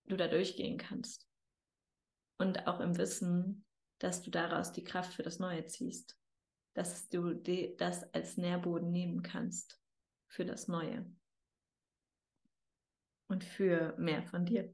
du 0.06 0.16
da 0.16 0.28
durchgehen 0.28 0.78
kannst. 0.78 1.28
Und 2.38 2.66
auch 2.66 2.80
im 2.80 2.96
Wissen, 2.96 3.64
dass 3.98 4.22
du 4.22 4.30
daraus 4.30 4.72
die 4.72 4.84
Kraft 4.84 5.12
für 5.12 5.22
das 5.22 5.38
Neue 5.38 5.66
ziehst. 5.66 6.16
Dass 6.74 7.08
du 7.08 7.34
das 7.34 8.14
als 8.14 8.36
Nährboden 8.36 8.92
nehmen 8.92 9.22
kannst 9.22 9.80
für 10.28 10.44
das 10.44 10.68
Neue. 10.68 11.10
Und 13.26 13.42
für 13.42 13.96
mehr 13.98 14.22
von 14.22 14.46
dir. 14.46 14.72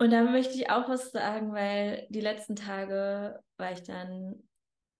Und 0.00 0.12
da 0.12 0.24
möchte 0.24 0.54
ich 0.54 0.70
auch 0.70 0.88
was 0.88 1.12
sagen, 1.12 1.52
weil 1.52 2.06
die 2.08 2.22
letzten 2.22 2.56
Tage 2.56 3.38
war 3.58 3.72
ich 3.72 3.82
dann 3.82 4.42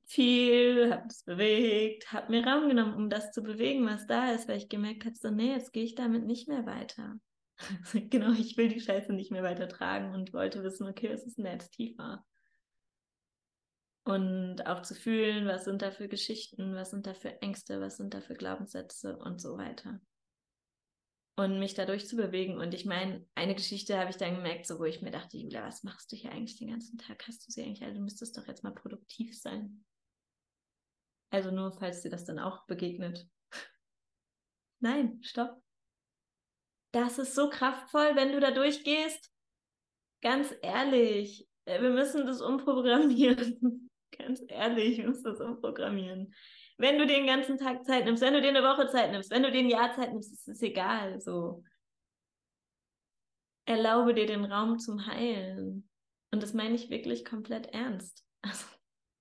viel, 0.04 0.92
habe 0.92 1.06
es 1.08 1.22
bewegt, 1.24 2.12
habe 2.12 2.30
mir 2.30 2.46
Raum 2.46 2.68
genommen, 2.68 2.94
um 2.94 3.08
das 3.08 3.32
zu 3.32 3.42
bewegen, 3.42 3.86
was 3.86 4.06
da 4.06 4.32
ist, 4.32 4.46
weil 4.46 4.58
ich 4.58 4.68
gemerkt 4.68 5.06
habe, 5.06 5.14
so, 5.16 5.30
nee, 5.30 5.52
jetzt 5.52 5.72
gehe 5.72 5.84
ich 5.84 5.94
damit 5.94 6.26
nicht 6.26 6.48
mehr 6.48 6.66
weiter. 6.66 7.18
genau, 8.10 8.32
ich 8.32 8.58
will 8.58 8.68
die 8.68 8.80
Scheiße 8.80 9.14
nicht 9.14 9.30
mehr 9.30 9.42
weiter 9.42 9.68
tragen 9.68 10.12
und 10.12 10.34
wollte 10.34 10.62
wissen, 10.62 10.86
okay, 10.86 11.10
was 11.10 11.24
ist 11.24 11.38
denn 11.38 11.46
jetzt 11.46 11.72
tiefer? 11.72 12.22
Und 14.04 14.66
auch 14.66 14.82
zu 14.82 14.94
fühlen, 14.94 15.46
was 15.46 15.64
sind 15.64 15.80
da 15.80 15.92
für 15.92 16.08
Geschichten, 16.08 16.74
was 16.74 16.90
sind 16.90 17.06
da 17.06 17.14
für 17.14 17.40
Ängste, 17.40 17.80
was 17.80 17.96
sind 17.96 18.12
da 18.12 18.20
für 18.20 18.34
Glaubenssätze 18.34 19.16
und 19.16 19.40
so 19.40 19.56
weiter 19.56 19.98
und 21.40 21.58
mich 21.58 21.74
da 21.74 21.86
durchzubewegen. 21.86 22.58
Und 22.58 22.74
ich 22.74 22.84
meine, 22.84 23.26
eine 23.34 23.54
Geschichte 23.54 23.98
habe 23.98 24.10
ich 24.10 24.16
dann 24.16 24.36
gemerkt, 24.36 24.66
so 24.66 24.78
wo 24.78 24.84
ich 24.84 25.00
mir 25.00 25.10
dachte, 25.10 25.38
Julia, 25.38 25.66
was 25.66 25.82
machst 25.82 26.12
du 26.12 26.16
hier 26.16 26.32
eigentlich 26.32 26.58
den 26.58 26.68
ganzen 26.68 26.98
Tag? 26.98 27.26
Hast 27.26 27.46
du 27.46 27.52
sie 27.52 27.62
eigentlich 27.62 27.82
alle? 27.82 27.94
Du 27.94 28.00
müsstest 28.00 28.36
doch 28.36 28.46
jetzt 28.46 28.62
mal 28.62 28.74
produktiv 28.74 29.38
sein. 29.38 29.84
Also 31.30 31.50
nur, 31.50 31.72
falls 31.72 32.02
dir 32.02 32.10
das 32.10 32.24
dann 32.26 32.38
auch 32.38 32.66
begegnet. 32.66 33.26
Nein, 34.80 35.22
stopp. 35.22 35.62
Das 36.92 37.18
ist 37.18 37.34
so 37.34 37.48
kraftvoll, 37.48 38.16
wenn 38.16 38.32
du 38.32 38.40
da 38.40 38.50
durchgehst. 38.50 39.32
Ganz 40.22 40.52
ehrlich, 40.60 41.48
äh, 41.64 41.80
wir 41.80 41.90
müssen 41.90 42.26
das 42.26 42.42
umprogrammieren. 42.42 43.88
Ganz 44.18 44.42
ehrlich, 44.48 44.98
wir 44.98 45.08
müssen 45.08 45.24
das 45.24 45.40
umprogrammieren 45.40 46.34
wenn 46.80 46.98
du 46.98 47.06
den 47.06 47.26
ganzen 47.26 47.58
Tag 47.58 47.84
Zeit 47.84 48.04
nimmst, 48.04 48.22
wenn 48.22 48.32
du 48.32 48.40
dir 48.40 48.48
eine 48.48 48.62
Woche 48.62 48.88
Zeit 48.88 49.10
nimmst, 49.12 49.30
wenn 49.30 49.42
du 49.42 49.52
dir 49.52 49.60
ein 49.60 49.68
Jahr 49.68 49.94
Zeit 49.94 50.12
nimmst, 50.12 50.32
ist 50.32 50.48
es 50.48 50.62
egal. 50.62 51.20
So. 51.20 51.62
Erlaube 53.66 54.14
dir 54.14 54.26
den 54.26 54.44
Raum 54.44 54.78
zum 54.78 55.06
Heilen. 55.06 55.88
Und 56.30 56.42
das 56.42 56.54
meine 56.54 56.74
ich 56.74 56.90
wirklich 56.90 57.24
komplett 57.24 57.66
ernst. 57.68 58.24
Also, 58.42 58.64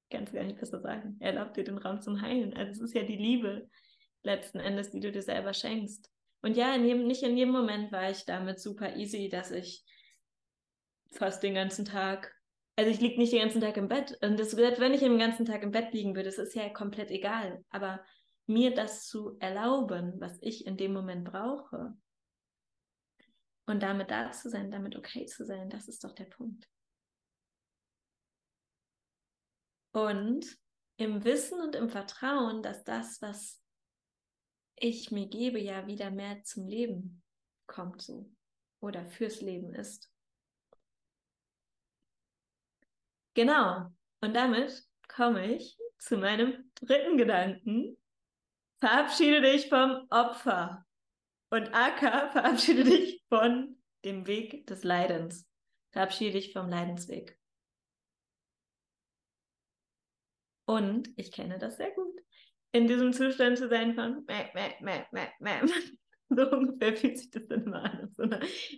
ganz 0.09 0.31
gar 0.31 0.45
nicht 0.45 0.61
besser 0.61 0.79
sagen. 0.79 1.17
Erlaub 1.19 1.53
dir 1.53 1.65
den 1.65 1.77
Raum 1.77 2.01
zum 2.01 2.21
Heilen. 2.21 2.53
Also, 2.53 2.71
es 2.71 2.79
ist 2.79 2.95
ja 2.95 3.03
die 3.03 3.17
Liebe 3.17 3.67
letzten 4.23 4.61
Endes, 4.61 4.91
die 4.91 5.01
du 5.01 5.11
dir 5.11 5.21
selber 5.21 5.53
schenkst. 5.53 6.09
Und 6.41 6.55
ja, 6.55 6.73
in 6.73 6.85
jedem, 6.85 7.05
nicht 7.05 7.21
in 7.21 7.35
jedem 7.35 7.51
Moment 7.51 7.91
war 7.91 8.09
ich 8.09 8.23
damit 8.23 8.61
super 8.61 8.95
easy, 8.95 9.27
dass 9.27 9.51
ich 9.51 9.83
fast 11.11 11.43
den 11.43 11.55
ganzen 11.55 11.83
Tag 11.83 12.33
also 12.79 12.91
ich 12.91 13.01
liege 13.01 13.19
nicht 13.19 13.33
den 13.33 13.41
ganzen 13.41 13.59
Tag 13.59 13.75
im 13.75 13.89
Bett. 13.89 14.17
Und 14.21 14.39
das 14.39 14.55
wird, 14.55 14.79
wenn 14.79 14.93
ich 14.93 15.01
den 15.01 15.19
ganzen 15.19 15.45
Tag 15.45 15.63
im 15.63 15.71
Bett 15.71 15.93
liegen 15.93 16.15
würde, 16.15 16.29
das 16.29 16.37
ist 16.37 16.55
ja 16.55 16.69
komplett 16.69 17.11
egal. 17.11 17.63
Aber 17.69 18.01
mir 18.47 18.73
das 18.73 19.05
zu 19.05 19.37
erlauben, 19.39 20.13
was 20.19 20.37
ich 20.41 20.65
in 20.65 20.77
dem 20.77 20.93
Moment 20.93 21.25
brauche, 21.25 21.93
und 23.65 23.83
damit 23.83 24.09
da 24.09 24.31
zu 24.31 24.49
sein, 24.49 24.71
damit 24.71 24.95
okay 24.95 25.25
zu 25.25 25.45
sein, 25.45 25.69
das 25.69 25.87
ist 25.87 26.03
doch 26.03 26.13
der 26.13 26.25
Punkt. 26.25 26.67
Und 29.91 30.57
im 30.97 31.23
Wissen 31.23 31.61
und 31.61 31.75
im 31.75 31.89
Vertrauen, 31.89 32.63
dass 32.63 32.83
das, 32.83 33.21
was 33.21 33.61
ich 34.75 35.11
mir 35.11 35.27
gebe, 35.27 35.59
ja 35.59 35.85
wieder 35.85 36.09
mehr 36.11 36.41
zum 36.43 36.67
Leben 36.67 37.21
kommt 37.67 38.01
so 38.01 38.31
oder 38.79 39.05
fürs 39.05 39.41
Leben 39.41 39.73
ist. 39.75 40.09
Genau. 43.33 43.91
Und 44.21 44.33
damit 44.33 44.83
komme 45.07 45.55
ich 45.55 45.77
zu 45.97 46.17
meinem 46.17 46.71
dritten 46.75 47.17
Gedanken. 47.17 47.97
Verabschiede 48.79 49.41
dich 49.41 49.69
vom 49.69 50.07
Opfer. 50.09 50.85
Und 51.51 51.73
AK, 51.73 51.99
verabschiede 52.31 52.83
dich 52.83 53.23
von 53.29 53.77
dem 54.05 54.27
Weg 54.27 54.67
des 54.67 54.83
Leidens. 54.83 55.47
Verabschiede 55.91 56.33
dich 56.33 56.53
vom 56.53 56.69
Leidensweg. 56.69 57.37
Und 60.65 61.09
ich 61.15 61.31
kenne 61.31 61.57
das 61.57 61.77
sehr 61.77 61.91
gut. 61.91 62.21
In 62.71 62.87
diesem 62.87 63.11
Zustand 63.11 63.57
zu 63.57 63.67
sein 63.67 63.95
von 63.95 64.23
mäh, 64.27 64.51
mäh, 64.53 64.75
mäh, 64.81 65.05
mäh, 65.11 65.27
mäh. 65.39 65.61
So 66.35 66.51
ungefähr 66.51 66.95
fühlt 66.95 67.17
sich 67.17 67.31
das 67.31 67.47
dann 67.47 67.63
immer 67.63 67.83
an. 67.83 68.11
So 68.13 68.23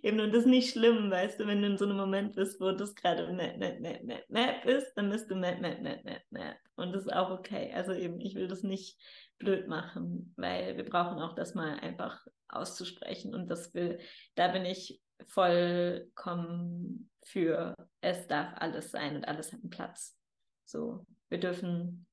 Ebene. 0.02 0.24
Und 0.24 0.32
das 0.32 0.42
ist 0.42 0.50
nicht 0.50 0.72
schlimm, 0.72 1.12
weißt 1.12 1.40
du, 1.40 1.48
wenn 1.48 1.62
du 1.62 1.68
in 1.68 1.78
so 1.78 1.86
einem 1.86 1.98
Moment 1.98 2.36
bist, 2.36 2.62
wo 2.62 2.72
das 2.72 2.96
gerade 2.96 3.32
map, 3.34 3.58
map, 3.58 3.80
map, 3.82 4.04
map, 4.04 4.30
map 4.30 4.66
ist, 4.66 4.94
dann 4.96 5.10
bist 5.10 5.30
du 5.30 5.36
map, 5.36 5.60
map, 5.60 5.82
map, 5.82 6.04
map, 6.06 6.24
map. 6.30 6.58
Und 6.76 6.94
das 6.94 7.04
ist 7.04 7.14
auch 7.14 7.30
okay. 7.30 7.72
Also 7.74 7.94
eben, 7.94 8.22
ich 8.22 8.36
will 8.36 8.48
das 8.48 8.64
nicht 8.64 8.98
blöd 9.38 9.68
machen, 9.68 10.34
weil 10.38 10.78
wir 10.78 10.86
brauchen 10.86 11.20
auch 11.20 11.36
das 11.36 11.54
mal 11.54 11.80
einfach 11.80 12.26
auszusprechen. 12.48 13.36
Und 13.36 13.50
das 13.50 13.74
will, 13.74 14.00
da 14.36 14.48
bin 14.50 14.66
ich 14.66 15.02
vollkommen 15.28 17.12
für, 17.26 17.76
es 18.02 18.28
darf 18.28 18.54
alles 18.56 18.92
sein 18.92 19.18
und 19.18 19.28
alles 19.28 19.52
hat 19.52 19.62
einen 19.62 19.70
Platz. 19.70 20.18
So, 20.66 21.06
wir 21.30 21.40
dürfen 21.40 22.08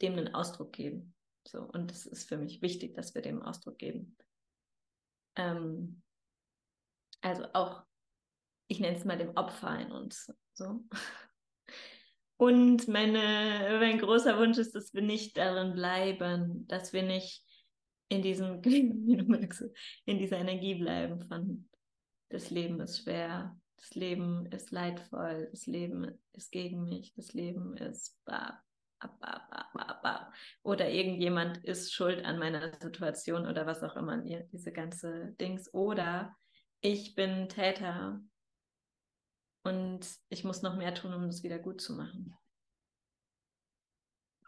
dem 0.00 0.12
einen 0.14 0.34
Ausdruck 0.34 0.72
geben. 0.72 1.14
So, 1.46 1.62
und 1.62 1.90
es 1.90 2.06
ist 2.06 2.28
für 2.28 2.36
mich 2.36 2.62
wichtig, 2.62 2.94
dass 2.94 3.14
wir 3.14 3.22
dem 3.22 3.42
Ausdruck 3.42 3.78
geben. 3.78 4.16
Ähm, 5.36 6.02
also 7.20 7.44
auch, 7.52 7.82
ich 8.68 8.80
nenne 8.80 8.96
es 8.96 9.04
mal 9.04 9.18
dem 9.18 9.36
Opfer 9.36 9.78
in 9.78 9.92
uns. 9.92 10.32
So. 10.54 10.84
Und 12.36 12.88
meine, 12.88 13.78
mein 13.78 13.98
großer 13.98 14.36
Wunsch 14.38 14.58
ist, 14.58 14.74
dass 14.74 14.92
wir 14.94 15.02
nicht 15.02 15.36
darin 15.36 15.74
bleiben, 15.74 16.66
dass 16.66 16.92
wir 16.92 17.04
nicht 17.04 17.44
in 18.08 18.20
diesem, 18.20 18.60
in 20.04 20.18
dieser 20.18 20.38
Energie 20.38 20.74
bleiben 20.74 21.20
von 21.28 21.68
das 22.30 22.50
Leben 22.50 22.80
ist 22.80 23.02
schwer, 23.02 23.56
das 23.76 23.94
Leben 23.94 24.46
ist 24.46 24.70
leidvoll, 24.70 25.48
das 25.50 25.66
Leben 25.66 26.18
ist 26.32 26.50
gegen 26.50 26.84
mich, 26.84 27.12
das 27.14 27.32
Leben 27.32 27.76
ist 27.76 28.18
bah, 28.24 28.62
oder 30.62 30.90
irgendjemand 30.90 31.64
ist 31.64 31.92
schuld 31.92 32.24
an 32.24 32.38
meiner 32.38 32.72
Situation 32.80 33.46
oder 33.46 33.66
was 33.66 33.82
auch 33.82 33.96
immer, 33.96 34.18
diese 34.18 34.72
ganze 34.72 35.32
Dings. 35.40 35.72
Oder 35.72 36.36
ich 36.80 37.14
bin 37.14 37.48
Täter 37.48 38.20
und 39.64 40.06
ich 40.28 40.44
muss 40.44 40.62
noch 40.62 40.76
mehr 40.76 40.94
tun, 40.94 41.14
um 41.14 41.26
das 41.26 41.42
wieder 41.42 41.58
gut 41.58 41.80
zu 41.80 41.94
machen. 41.94 42.34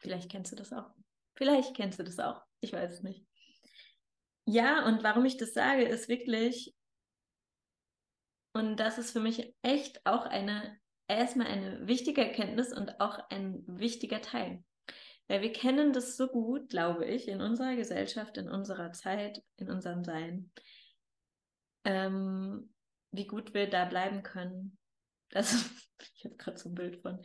Vielleicht 0.00 0.30
kennst 0.30 0.52
du 0.52 0.56
das 0.56 0.72
auch. 0.72 0.90
Vielleicht 1.36 1.74
kennst 1.74 1.98
du 1.98 2.02
das 2.02 2.18
auch. 2.18 2.42
Ich 2.60 2.72
weiß 2.72 2.92
es 2.92 3.02
nicht. 3.02 3.26
ja, 4.46 4.86
und 4.86 5.02
warum 5.02 5.24
ich 5.24 5.36
das 5.36 5.54
sage, 5.54 5.84
ist 5.84 6.08
wirklich, 6.08 6.74
und 8.52 8.76
das 8.76 8.98
ist 8.98 9.12
für 9.12 9.20
mich 9.20 9.54
echt 9.62 10.04
auch 10.06 10.26
eine, 10.26 10.78
erstmal 11.08 11.46
eine 11.46 11.86
wichtige 11.86 12.22
Erkenntnis 12.22 12.72
und 12.72 13.00
auch 13.00 13.18
ein 13.30 13.62
wichtiger 13.66 14.20
Teil. 14.20 14.62
Weil 15.28 15.40
wir 15.40 15.52
kennen 15.52 15.92
das 15.92 16.16
so 16.16 16.28
gut, 16.28 16.68
glaube 16.68 17.06
ich, 17.06 17.28
in 17.28 17.40
unserer 17.40 17.76
Gesellschaft, 17.76 18.36
in 18.36 18.48
unserer 18.48 18.92
Zeit, 18.92 19.42
in 19.56 19.70
unserem 19.70 20.04
Sein, 20.04 20.50
ähm, 21.84 22.74
wie 23.10 23.26
gut 23.26 23.54
wir 23.54 23.68
da 23.68 23.86
bleiben 23.86 24.22
können. 24.22 24.78
Das, 25.30 25.52
ich 26.16 26.24
habe 26.24 26.36
gerade 26.36 26.58
so 26.58 26.68
ein 26.68 26.74
Bild 26.74 27.00
von, 27.00 27.24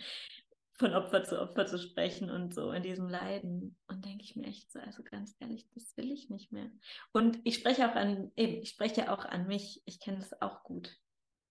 von 0.73 0.93
Opfer 0.93 1.25
zu 1.25 1.41
Opfer 1.41 1.65
zu 1.65 1.77
sprechen 1.77 2.29
und 2.29 2.55
so 2.55 2.71
in 2.71 2.83
diesem 2.83 3.09
Leiden. 3.09 3.77
Und 3.87 4.05
denke 4.05 4.23
ich 4.23 4.35
mir 4.37 4.47
echt 4.47 4.71
so, 4.71 4.79
also 4.79 5.03
ganz 5.03 5.35
ehrlich, 5.39 5.67
das 5.73 5.97
will 5.97 6.11
ich 6.11 6.29
nicht 6.29 6.53
mehr. 6.53 6.71
Und 7.11 7.39
ich 7.43 7.55
spreche 7.55 7.89
auch 7.89 7.95
an, 7.95 8.31
eben, 8.37 8.61
ich 8.61 8.69
spreche 8.69 9.11
auch 9.11 9.25
an 9.25 9.47
mich, 9.47 9.81
ich 9.85 9.99
kenne 9.99 10.19
das 10.19 10.41
auch 10.41 10.63
gut. 10.63 10.95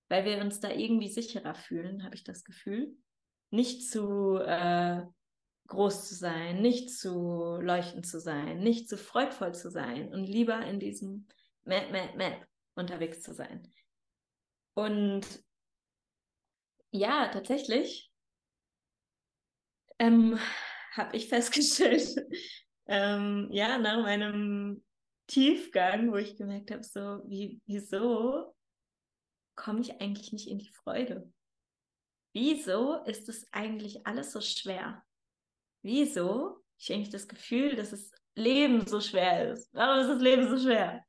Weil 0.09 0.25
wir 0.25 0.39
uns 0.41 0.61
da 0.61 0.71
irgendwie 0.71 1.09
sicherer 1.09 1.55
fühlen, 1.55 2.05
habe 2.05 2.15
ich 2.15 2.25
das 2.25 2.45
Gefühl. 2.45 2.97
Nicht 3.51 3.91
zu 3.91 4.37
äh, 4.39 5.03
groß 5.69 6.09
zu 6.09 6.15
sein, 6.15 6.61
nicht 6.61 6.91
zu 6.91 7.59
leuchtend 7.61 8.07
zu 8.07 8.21
sein, 8.21 8.61
nicht 8.61 8.89
zu 8.89 8.97
freudvoll 8.97 9.55
zu 9.55 9.71
sein 9.71 10.13
und 10.13 10.25
lieber 10.25 10.65
in 10.65 10.81
diesem 10.81 11.29
Map, 11.65 11.93
Map, 11.93 12.17
Map 12.17 12.47
unterwegs 12.75 13.23
zu 13.23 13.35
sein. 13.35 13.71
Und 14.75 15.27
ja, 16.91 17.29
tatsächlich 17.29 18.11
ähm, 19.99 20.39
habe 20.93 21.17
ich 21.17 21.29
festgestellt, 21.29 22.17
ähm, 22.87 23.49
ja, 23.53 23.79
nach 23.79 24.03
meinem 24.03 24.83
Tiefgang, 25.27 26.11
wo 26.11 26.17
ich 26.17 26.37
gemerkt 26.37 26.71
habe, 26.71 26.83
so, 26.83 27.23
wie, 27.27 27.61
wieso 27.67 28.55
komme 29.59 29.81
ich 29.81 30.01
eigentlich 30.01 30.33
nicht 30.33 30.49
in 30.49 30.59
die 30.59 30.71
Freude? 30.71 31.31
Wieso 32.33 33.03
ist 33.05 33.29
es 33.29 33.53
eigentlich 33.53 34.07
alles 34.07 34.33
so 34.33 34.41
schwer? 34.41 35.05
Wieso? 35.83 36.63
Ich 36.79 36.89
habe 36.89 36.99
eigentlich 36.99 37.11
das 37.11 37.27
Gefühl, 37.27 37.75
dass 37.75 37.91
das 37.91 38.13
Leben 38.37 38.87
so 38.87 39.01
schwer 39.01 39.53
ist. 39.53 39.69
Warum 39.75 40.01
ist 40.01 40.09
das 40.09 40.21
Leben 40.21 40.49
so 40.49 40.63
schwer? 40.63 41.05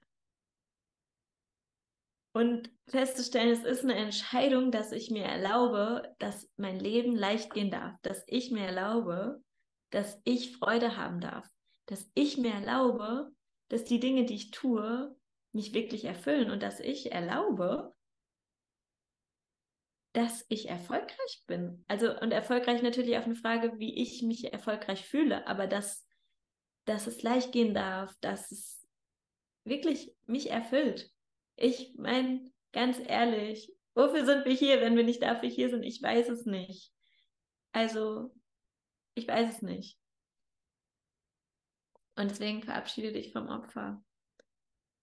Und 2.34 2.72
festzustellen, 2.88 3.52
es 3.52 3.64
ist 3.64 3.84
eine 3.84 3.96
Entscheidung, 3.96 4.72
dass 4.72 4.92
ich 4.92 5.12
mir 5.12 5.26
erlaube, 5.26 6.16
dass 6.18 6.50
mein 6.58 6.80
Leben 6.80 7.16
leicht 7.16 7.54
gehen 7.54 7.70
darf, 7.70 7.96
dass 8.02 8.24
ich 8.28 8.50
mir 8.50 8.66
erlaube, 8.66 9.44
dass 9.92 10.20
ich 10.24 10.58
Freude 10.58 10.98
haben 10.98 11.20
darf, 11.20 11.48
dass 11.86 12.10
ich 12.16 12.38
mir 12.38 12.54
erlaube, 12.54 13.32
dass 13.68 13.84
die 13.84 14.00
Dinge, 14.00 14.26
die 14.26 14.36
ich 14.36 14.52
tue, 14.52 15.16
mich 15.52 15.74
wirklich 15.74 16.06
erfüllen 16.06 16.50
und 16.50 16.64
dass 16.64 16.80
ich 16.80 17.12
erlaube, 17.12 17.94
dass 20.20 20.46
ich 20.50 20.68
erfolgreich 20.68 21.44
bin. 21.48 21.86
Also 21.88 22.14
und 22.20 22.32
erfolgreich 22.32 22.82
natürlich 22.82 23.18
auf 23.18 23.24
eine 23.24 23.36
Frage, 23.36 23.80
wie 23.80 24.02
ich 24.02 24.22
mich 24.22 24.52
erfolgreich 24.52 25.06
fühle, 25.06 25.48
aber 25.48 25.66
dass, 25.66 26.06
dass 26.84 27.08
es 27.08 27.24
leicht 27.24 27.54
gehen 27.54 27.74
darf, 27.74 28.14
dass 28.20 28.52
es 28.52 28.86
wirklich 29.64 30.14
mich 30.26 30.52
erfüllt. 30.52 31.10
Ich 31.56 31.96
meine, 31.98 32.52
ganz 32.74 33.00
ehrlich, 33.00 33.72
wofür 33.96 34.26
sind 34.26 34.44
wir 34.44 34.52
hier, 34.52 34.82
wenn 34.82 34.98
wir 34.98 35.06
nicht 35.06 35.24
dafür 35.24 35.48
hier 35.48 35.70
sind? 35.70 35.84
Ich 35.84 36.02
weiß 36.02 36.28
es 36.28 36.46
nicht. 36.46 36.94
Also, 37.72 38.36
ich 39.16 39.26
weiß 39.26 39.56
es 39.56 39.62
nicht. 39.62 39.98
Und 42.18 42.30
deswegen 42.30 42.62
verabschiede 42.62 43.14
dich 43.14 43.32
vom 43.32 43.48
Opfer 43.48 44.04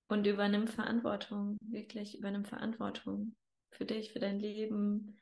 und 0.08 0.26
übernimm 0.26 0.68
Verantwortung, 0.68 1.56
wirklich 1.62 2.18
übernimm 2.18 2.44
Verantwortung 2.44 3.34
für 3.76 3.84
dich, 3.84 4.12
für 4.12 4.18
dein 4.18 4.40
Leben. 4.40 5.18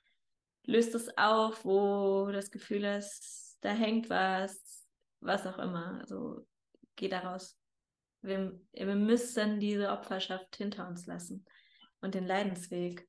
Löst 0.64 0.94
es 0.94 1.16
auf, 1.18 1.64
wo 1.64 2.30
das 2.32 2.50
Gefühl 2.50 2.84
ist, 2.84 3.58
da 3.60 3.70
hängt 3.70 4.08
was, 4.08 4.86
was 5.20 5.46
auch 5.46 5.58
immer. 5.58 6.00
Also 6.00 6.46
geh 6.96 7.08
daraus. 7.08 7.58
Wir, 8.22 8.58
wir 8.72 8.94
müssen 8.94 9.60
diese 9.60 9.90
Opferschaft 9.90 10.56
hinter 10.56 10.88
uns 10.88 11.06
lassen 11.06 11.44
und 12.00 12.14
den 12.14 12.26
Leidensweg. 12.26 13.06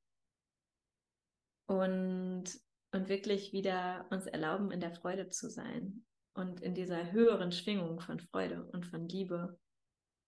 Und, 1.67 2.45
und 2.91 3.10
wirklich 3.10 3.51
wieder 3.51 4.05
uns 4.12 4.27
erlauben, 4.27 4.71
in 4.71 4.79
der 4.79 4.93
Freude 4.93 5.29
zu 5.29 5.49
sein 5.49 6.05
und 6.34 6.62
in 6.62 6.75
dieser 6.75 7.12
höheren 7.12 7.51
Schwingung 7.51 7.99
von 8.01 8.19
Freude 8.19 8.65
und 8.65 8.86
von 8.86 9.08
Liebe 9.08 9.58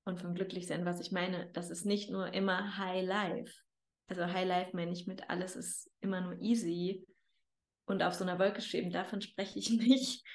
und 0.06 0.20
von 0.20 0.34
Glücklichsein. 0.34 0.86
Was 0.86 1.00
ich 1.00 1.12
meine, 1.12 1.52
das 1.52 1.70
ist 1.70 1.86
nicht 1.86 2.10
nur 2.10 2.34
immer 2.34 2.78
High 2.78 3.06
Life. 3.06 3.54
Also 4.08 4.26
High 4.26 4.48
Life 4.48 4.76
meine 4.76 4.92
ich 4.92 5.06
mit 5.08 5.30
alles 5.30 5.56
ist 5.56 5.92
immer 6.02 6.22
nur 6.22 6.40
easy 6.40 7.06
und 7.86 8.04
auf 8.04 8.14
so 8.14 8.24
einer 8.24 8.40
Wolke 8.40 8.62
schweben. 8.62 8.92
Davon 8.92 9.22
spreche 9.22 9.60
ich 9.60 9.70
nicht. 9.72 10.26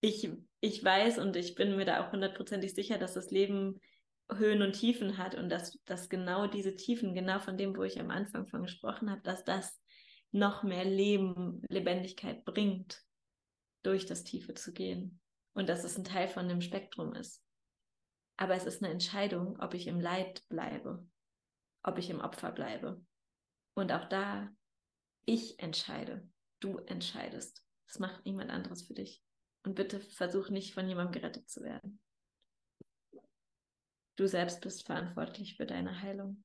Ich, 0.00 0.30
ich 0.60 0.84
weiß 0.84 1.18
und 1.18 1.34
ich 1.36 1.54
bin 1.56 1.76
mir 1.76 1.84
da 1.84 2.06
auch 2.06 2.12
hundertprozentig 2.12 2.74
sicher, 2.74 2.98
dass 2.98 3.14
das 3.14 3.30
Leben 3.30 3.80
Höhen 4.30 4.62
und 4.62 4.72
Tiefen 4.72 5.18
hat 5.18 5.34
und 5.34 5.48
dass, 5.48 5.82
dass 5.84 6.08
genau 6.08 6.46
diese 6.46 6.76
Tiefen, 6.76 7.14
genau 7.14 7.38
von 7.40 7.56
dem, 7.56 7.76
wo 7.76 7.82
ich 7.82 7.98
am 7.98 8.10
Anfang 8.10 8.46
von 8.46 8.62
gesprochen 8.62 9.10
habe, 9.10 9.22
dass 9.22 9.42
das 9.44 9.80
noch 10.30 10.62
mehr 10.62 10.84
Leben, 10.84 11.62
Lebendigkeit 11.68 12.44
bringt, 12.44 13.02
durch 13.82 14.06
das 14.06 14.24
Tiefe 14.24 14.54
zu 14.54 14.72
gehen. 14.72 15.20
Und 15.54 15.68
dass 15.68 15.82
es 15.82 15.96
ein 15.96 16.04
Teil 16.04 16.28
von 16.28 16.48
dem 16.48 16.60
Spektrum 16.60 17.14
ist. 17.14 17.42
Aber 18.36 18.54
es 18.54 18.64
ist 18.64 18.82
eine 18.82 18.92
Entscheidung, 18.92 19.58
ob 19.58 19.74
ich 19.74 19.86
im 19.86 19.98
Leid 19.98 20.46
bleibe, 20.48 21.04
ob 21.82 21.98
ich 21.98 22.10
im 22.10 22.20
Opfer 22.20 22.52
bleibe. 22.52 23.00
Und 23.78 23.92
auch 23.92 24.08
da, 24.08 24.52
ich 25.24 25.60
entscheide, 25.60 26.28
du 26.58 26.78
entscheidest. 26.78 27.64
Das 27.86 28.00
macht 28.00 28.24
niemand 28.24 28.50
anderes 28.50 28.82
für 28.82 28.94
dich. 28.94 29.24
Und 29.64 29.76
bitte 29.76 30.00
versuch 30.00 30.48
nicht 30.48 30.74
von 30.74 30.88
jemandem 30.88 31.12
gerettet 31.12 31.48
zu 31.48 31.62
werden. 31.62 32.00
Du 34.16 34.26
selbst 34.26 34.62
bist 34.62 34.84
verantwortlich 34.84 35.56
für 35.56 35.64
deine 35.64 36.02
Heilung 36.02 36.42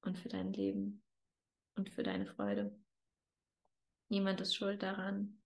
und 0.00 0.16
für 0.18 0.30
dein 0.30 0.54
Leben 0.54 1.04
und 1.76 1.90
für 1.90 2.02
deine 2.02 2.24
Freude. 2.24 2.74
Niemand 4.08 4.40
ist 4.40 4.54
schuld 4.54 4.82
daran. 4.82 5.42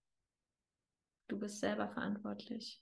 Du 1.27 1.37
bist 1.37 1.59
selber 1.59 1.89
verantwortlich. 1.89 2.81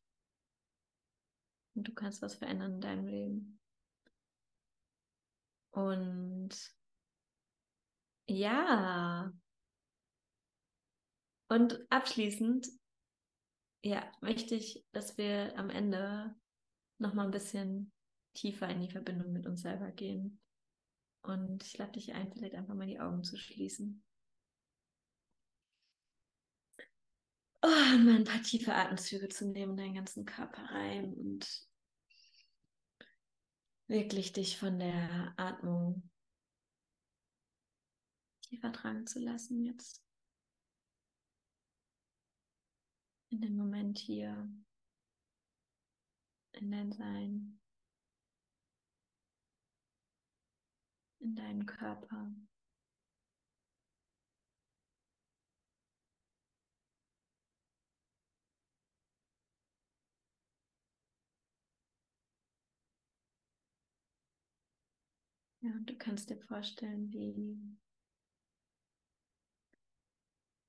Und 1.74 1.88
du 1.88 1.94
kannst 1.96 2.22
was 2.22 2.36
verändern 2.36 2.76
in 2.76 2.82
deinem 2.82 3.08
Leben. 3.08 3.60
Und 5.72 6.81
ja. 8.32 9.32
Und 11.50 11.86
abschließend, 11.92 12.68
ja, 13.84 14.10
möchte 14.22 14.56
ich, 14.56 14.86
dass 14.94 15.18
wir 15.18 15.58
am 15.58 15.70
Ende 15.70 16.36
nochmal 16.98 17.26
ein 17.26 17.32
bisschen 17.32 17.92
tiefer 18.34 18.70
in 18.70 18.82
die 18.82 18.92
Verbindung 18.92 19.34
mit 19.34 19.46
uns 19.46 19.62
selber 19.62 19.92
gehen. 19.92 20.40
Und 21.24 21.64
ich 21.64 21.78
lade 21.78 21.92
dich 21.92 22.14
ein, 22.14 22.32
vielleicht 22.32 22.56
einfach 22.56 22.74
mal 22.74 22.88
die 22.88 23.00
Augen 23.00 23.24
zu 23.24 23.38
schließen. 23.38 24.04
Oh, 27.64 27.68
und 27.94 28.06
mal 28.06 28.16
ein 28.16 28.24
paar 28.24 28.42
tiefe 28.42 28.74
Atemzüge 28.74 29.30
zu 29.30 29.48
nehmen, 29.48 29.78
deinen 29.78 29.94
ganzen 29.94 30.26
Körper 30.26 30.64
rein 30.64 31.14
und 31.14 31.68
wirklich 33.88 34.32
dich 34.32 34.58
von 34.58 34.80
der 34.80 35.34
Atmung 35.38 36.11
tiefer 38.52 38.74
tragen 38.74 39.08
zu 39.08 39.20
lassen 39.20 39.64
jetzt. 39.64 40.04
In 43.30 43.40
dem 43.40 43.56
Moment 43.56 43.98
hier, 43.98 44.54
in 46.52 46.70
dein 46.70 46.92
Sein. 46.92 47.58
in 51.20 51.36
deinen 51.36 51.66
Körper. 51.68 52.34
Ja, 65.62 65.70
und 65.74 65.88
du 65.88 65.96
kannst 65.96 66.32
dir 66.32 66.38
vorstellen, 66.38 67.14
wie 67.14 67.78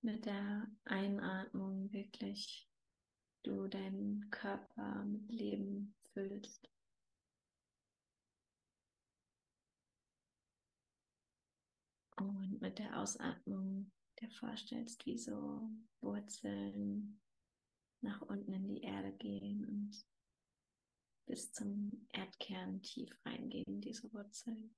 mit 0.02 0.26
der 0.26 0.68
Einatmung 0.84 1.92
wirklich 1.92 2.68
du 3.44 3.68
deinen 3.68 4.30
Körper 4.30 5.04
mit 5.04 5.30
Leben 5.30 5.94
füllst. 6.12 6.68
Und 12.16 12.60
mit 12.60 12.78
der 12.78 13.00
Ausatmung 13.00 13.90
dir 14.20 14.30
vorstellst, 14.30 15.04
wie 15.06 15.18
so 15.18 15.70
Wurzeln 16.00 17.20
nach 18.00 18.20
unten 18.22 18.52
in 18.52 18.68
die 18.68 18.82
Erde 18.82 19.12
gehen 19.12 19.64
und 19.66 20.06
bis 21.26 21.52
zum 21.52 22.06
Erdkern 22.12 22.82
tief 22.82 23.10
reingehen, 23.24 23.80
diese 23.80 24.12
Wurzeln. 24.12 24.74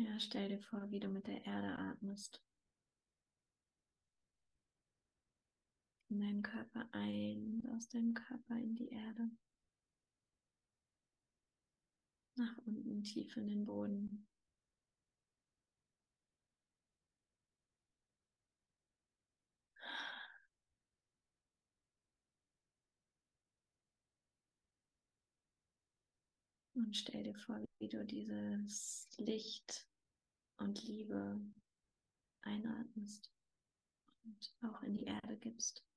Ja, 0.00 0.20
stell 0.20 0.48
dir 0.48 0.60
vor, 0.60 0.92
wie 0.92 1.00
du 1.00 1.08
mit 1.08 1.26
der 1.26 1.44
Erde 1.44 1.76
atmest. 1.76 2.40
In 6.08 6.20
deinen 6.20 6.40
Körper 6.40 6.88
ein, 6.92 7.68
aus 7.74 7.88
deinem 7.88 8.14
Körper 8.14 8.54
in 8.58 8.76
die 8.76 8.90
Erde. 8.90 9.28
Nach 12.36 12.56
unten 12.58 13.02
tief 13.02 13.36
in 13.36 13.48
den 13.48 13.66
Boden. 13.66 14.28
Und 26.74 26.96
stell 26.96 27.24
dir 27.24 27.34
vor, 27.34 27.60
wie 27.80 27.88
du 27.88 28.04
dieses 28.04 29.08
Licht 29.16 29.87
und 30.58 30.82
Liebe 30.84 31.40
einatmest 32.42 33.32
und 34.24 34.54
auch 34.62 34.82
in 34.82 34.96
die 34.96 35.04
Erde 35.04 35.36
gibst. 35.36 35.87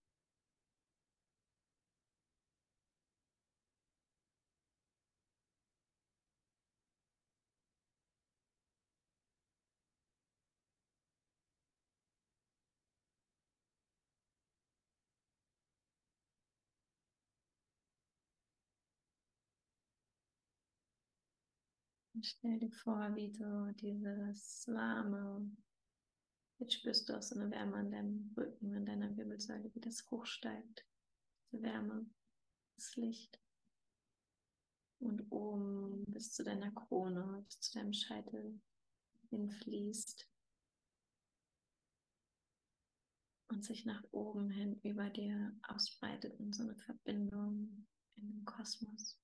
Und 22.13 22.26
stell 22.26 22.60
dir 22.60 22.71
vor, 22.71 23.15
wie 23.15 23.32
du 23.32 23.74
dieses 23.80 24.67
warme, 24.67 25.50
jetzt 26.60 26.74
spürst 26.74 27.08
du 27.08 27.17
auch 27.17 27.21
so 27.21 27.39
eine 27.39 27.50
Wärme 27.50 27.78
an 27.78 27.91
deinem 27.91 28.34
Rücken, 28.36 28.76
an 28.76 28.86
deiner 28.86 29.15
Wirbelsäule, 29.15 29.74
wie 29.74 29.80
das 29.80 30.10
hochsteigt. 30.12 30.86
Diese 31.52 31.63
Wärme, 31.63 32.06
das 32.76 32.95
Licht. 32.97 33.39
Und 35.00 35.32
oben 35.32 36.04
bis 36.08 36.34
zu 36.34 36.43
deiner 36.43 36.71
Krone, 36.71 37.43
bis 37.47 37.60
zu 37.62 37.80
deinem 37.80 37.93
Scheitel 37.93 38.62
hinfließt. 39.30 40.28
Und 43.47 43.65
sich 43.65 43.86
nach 43.86 44.04
oben 44.12 44.50
hin 44.50 44.80
über 44.84 45.10
dir 45.10 45.58
ausbreitet 45.63 46.39
in 46.39 46.54
so 46.54 46.63
eine 46.63 46.76
Verbindung 46.76 47.88
in 48.17 48.30
den 48.30 48.45
Kosmos 48.45 49.19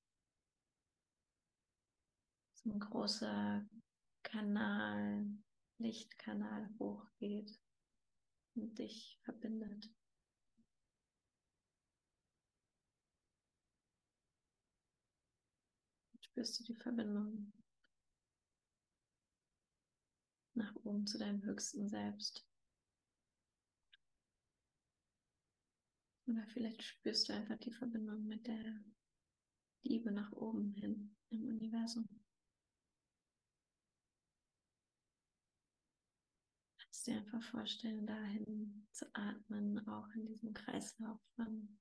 ein 2.67 2.79
großer 2.79 3.65
Kanal, 4.23 5.25
Lichtkanal 5.77 6.69
hochgeht 6.79 7.59
und 8.55 8.77
dich 8.77 9.19
verbindet. 9.23 9.89
Spürst 16.19 16.59
du 16.59 16.63
die 16.65 16.75
Verbindung 16.75 17.53
nach 20.53 20.75
oben 20.83 21.07
zu 21.07 21.17
deinem 21.17 21.41
höchsten 21.43 21.87
Selbst? 21.87 22.45
Oder 26.27 26.45
vielleicht 26.47 26.83
spürst 26.83 27.29
du 27.29 27.33
einfach 27.33 27.57
die 27.59 27.71
Verbindung 27.71 28.27
mit 28.27 28.45
der 28.45 28.83
Liebe 29.83 30.11
nach 30.11 30.31
oben 30.33 30.73
hin 30.73 31.15
im 31.29 31.47
Universum. 31.47 32.26
Dir 37.07 37.17
einfach 37.17 37.41
vorstellen, 37.43 38.05
dahin 38.05 38.87
zu 38.91 39.05
atmen, 39.13 39.87
auch 39.87 40.09
in 40.15 40.25
diesem 40.27 40.53
Kreislauf 40.53 41.19
von 41.35 41.77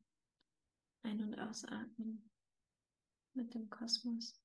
Ein- 1.03 1.23
und 1.23 1.39
Ausatmen 1.39 2.31
mit 3.35 3.53
dem 3.55 3.69
Kosmos. 3.69 4.41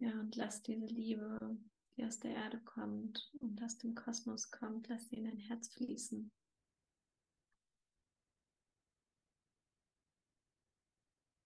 Ja, 0.00 0.18
und 0.18 0.34
lass 0.34 0.62
diese 0.62 0.86
Liebe, 0.86 1.58
die 1.94 2.06
aus 2.06 2.18
der 2.20 2.30
Erde 2.34 2.58
kommt 2.60 3.30
und 3.38 3.62
aus 3.62 3.76
dem 3.76 3.94
Kosmos 3.94 4.50
kommt, 4.50 4.88
lass 4.88 5.06
sie 5.08 5.16
in 5.16 5.24
dein 5.24 5.36
Herz 5.36 5.68
fließen. 5.74 6.32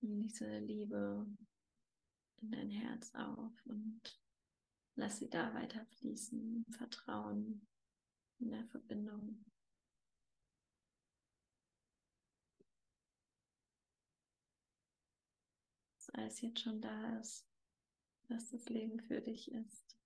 Nimm 0.02 0.22
diese 0.22 0.58
Liebe 0.58 1.26
in 2.42 2.52
dein 2.52 2.70
Herz 2.70 3.12
auf 3.16 3.66
und 3.66 4.00
lass 4.94 5.18
sie 5.18 5.28
da 5.28 5.52
weiter 5.52 5.84
fließen. 5.86 6.64
Vertrauen 6.70 7.66
in 8.38 8.52
der 8.52 8.64
Verbindung. 8.66 9.44
Dass 15.96 16.10
alles 16.10 16.40
jetzt 16.40 16.60
schon 16.60 16.80
da 16.80 17.18
ist 17.18 17.53
was 18.28 18.50
das 18.50 18.68
Leben 18.68 19.00
für 19.00 19.20
dich 19.20 19.50
ist. 19.52 19.96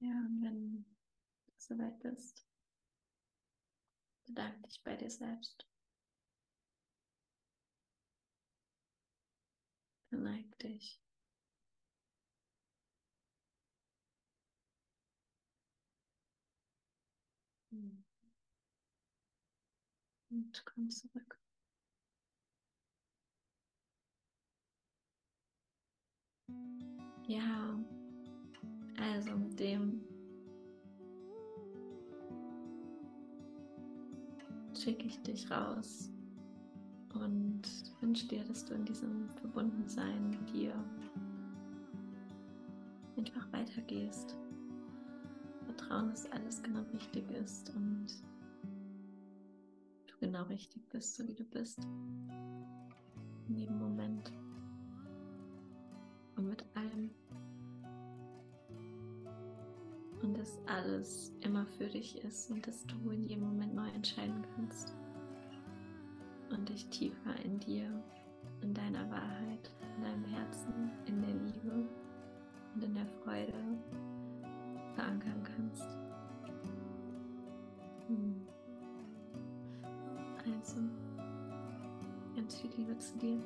Ja, 0.00 0.10
und 0.10 0.42
wenn 0.42 0.70
du 0.70 0.84
soweit 1.56 1.98
bist, 2.00 2.46
bedanke 4.26 4.60
dich 4.68 4.82
bei 4.84 4.96
dir 4.96 5.10
selbst. 5.10 5.66
Beneig 10.14 10.58
dich. 10.60 11.00
Hm. 17.72 18.04
Und 20.30 20.64
komm 20.66 20.88
zurück. 20.88 21.40
Ja, 27.26 27.76
also 28.96 29.36
mit 29.36 29.58
dem 29.58 30.00
schicke 34.74 35.06
ich 35.08 35.20
dich 35.22 35.50
raus 35.50 36.08
und 37.14 37.93
wünsche 38.14 38.28
dir, 38.28 38.44
dass 38.44 38.64
du 38.64 38.74
in 38.74 38.84
diesem 38.84 39.28
Verbundensein 39.40 40.30
mit 40.30 40.54
dir 40.54 40.72
einfach 43.16 43.52
weitergehst. 43.52 44.36
Vertrauen, 45.64 46.10
dass 46.10 46.30
alles 46.30 46.62
genau 46.62 46.82
richtig 46.92 47.28
ist 47.32 47.74
und 47.74 48.06
du 50.06 50.14
genau 50.20 50.44
richtig 50.44 50.88
bist, 50.90 51.16
so 51.16 51.26
wie 51.26 51.34
du 51.34 51.42
bist. 51.42 51.80
In 53.48 53.56
jedem 53.56 53.80
Moment. 53.80 54.32
Und 56.36 56.46
mit 56.46 56.64
allem. 56.76 57.10
Und 60.22 60.38
dass 60.38 60.56
alles 60.66 61.32
immer 61.40 61.66
für 61.66 61.88
dich 61.88 62.22
ist 62.22 62.48
und 62.48 62.64
dass 62.64 62.86
du 62.86 63.10
in 63.10 63.24
jedem 63.24 63.42
Moment 63.42 63.74
neu 63.74 63.88
entscheiden 63.88 64.46
kannst 64.54 64.94
und 66.54 66.68
dich 66.68 66.86
tiefer 66.88 67.34
in 67.44 67.58
dir, 67.60 67.88
in 68.62 68.72
deiner 68.74 69.10
Wahrheit, 69.10 69.70
in 69.96 70.02
deinem 70.02 70.24
Herzen, 70.24 70.90
in 71.06 71.20
der 71.20 71.34
Liebe 71.34 71.88
und 72.74 72.84
in 72.84 72.94
der 72.94 73.06
Freude 73.06 73.52
verankern 74.94 75.42
kannst. 75.42 75.88
Hm. 78.08 78.46
Also, 80.44 80.76
ganz 82.36 82.60
viel 82.60 82.70
Liebe 82.76 82.96
zu 82.98 83.18
dir. 83.18 83.40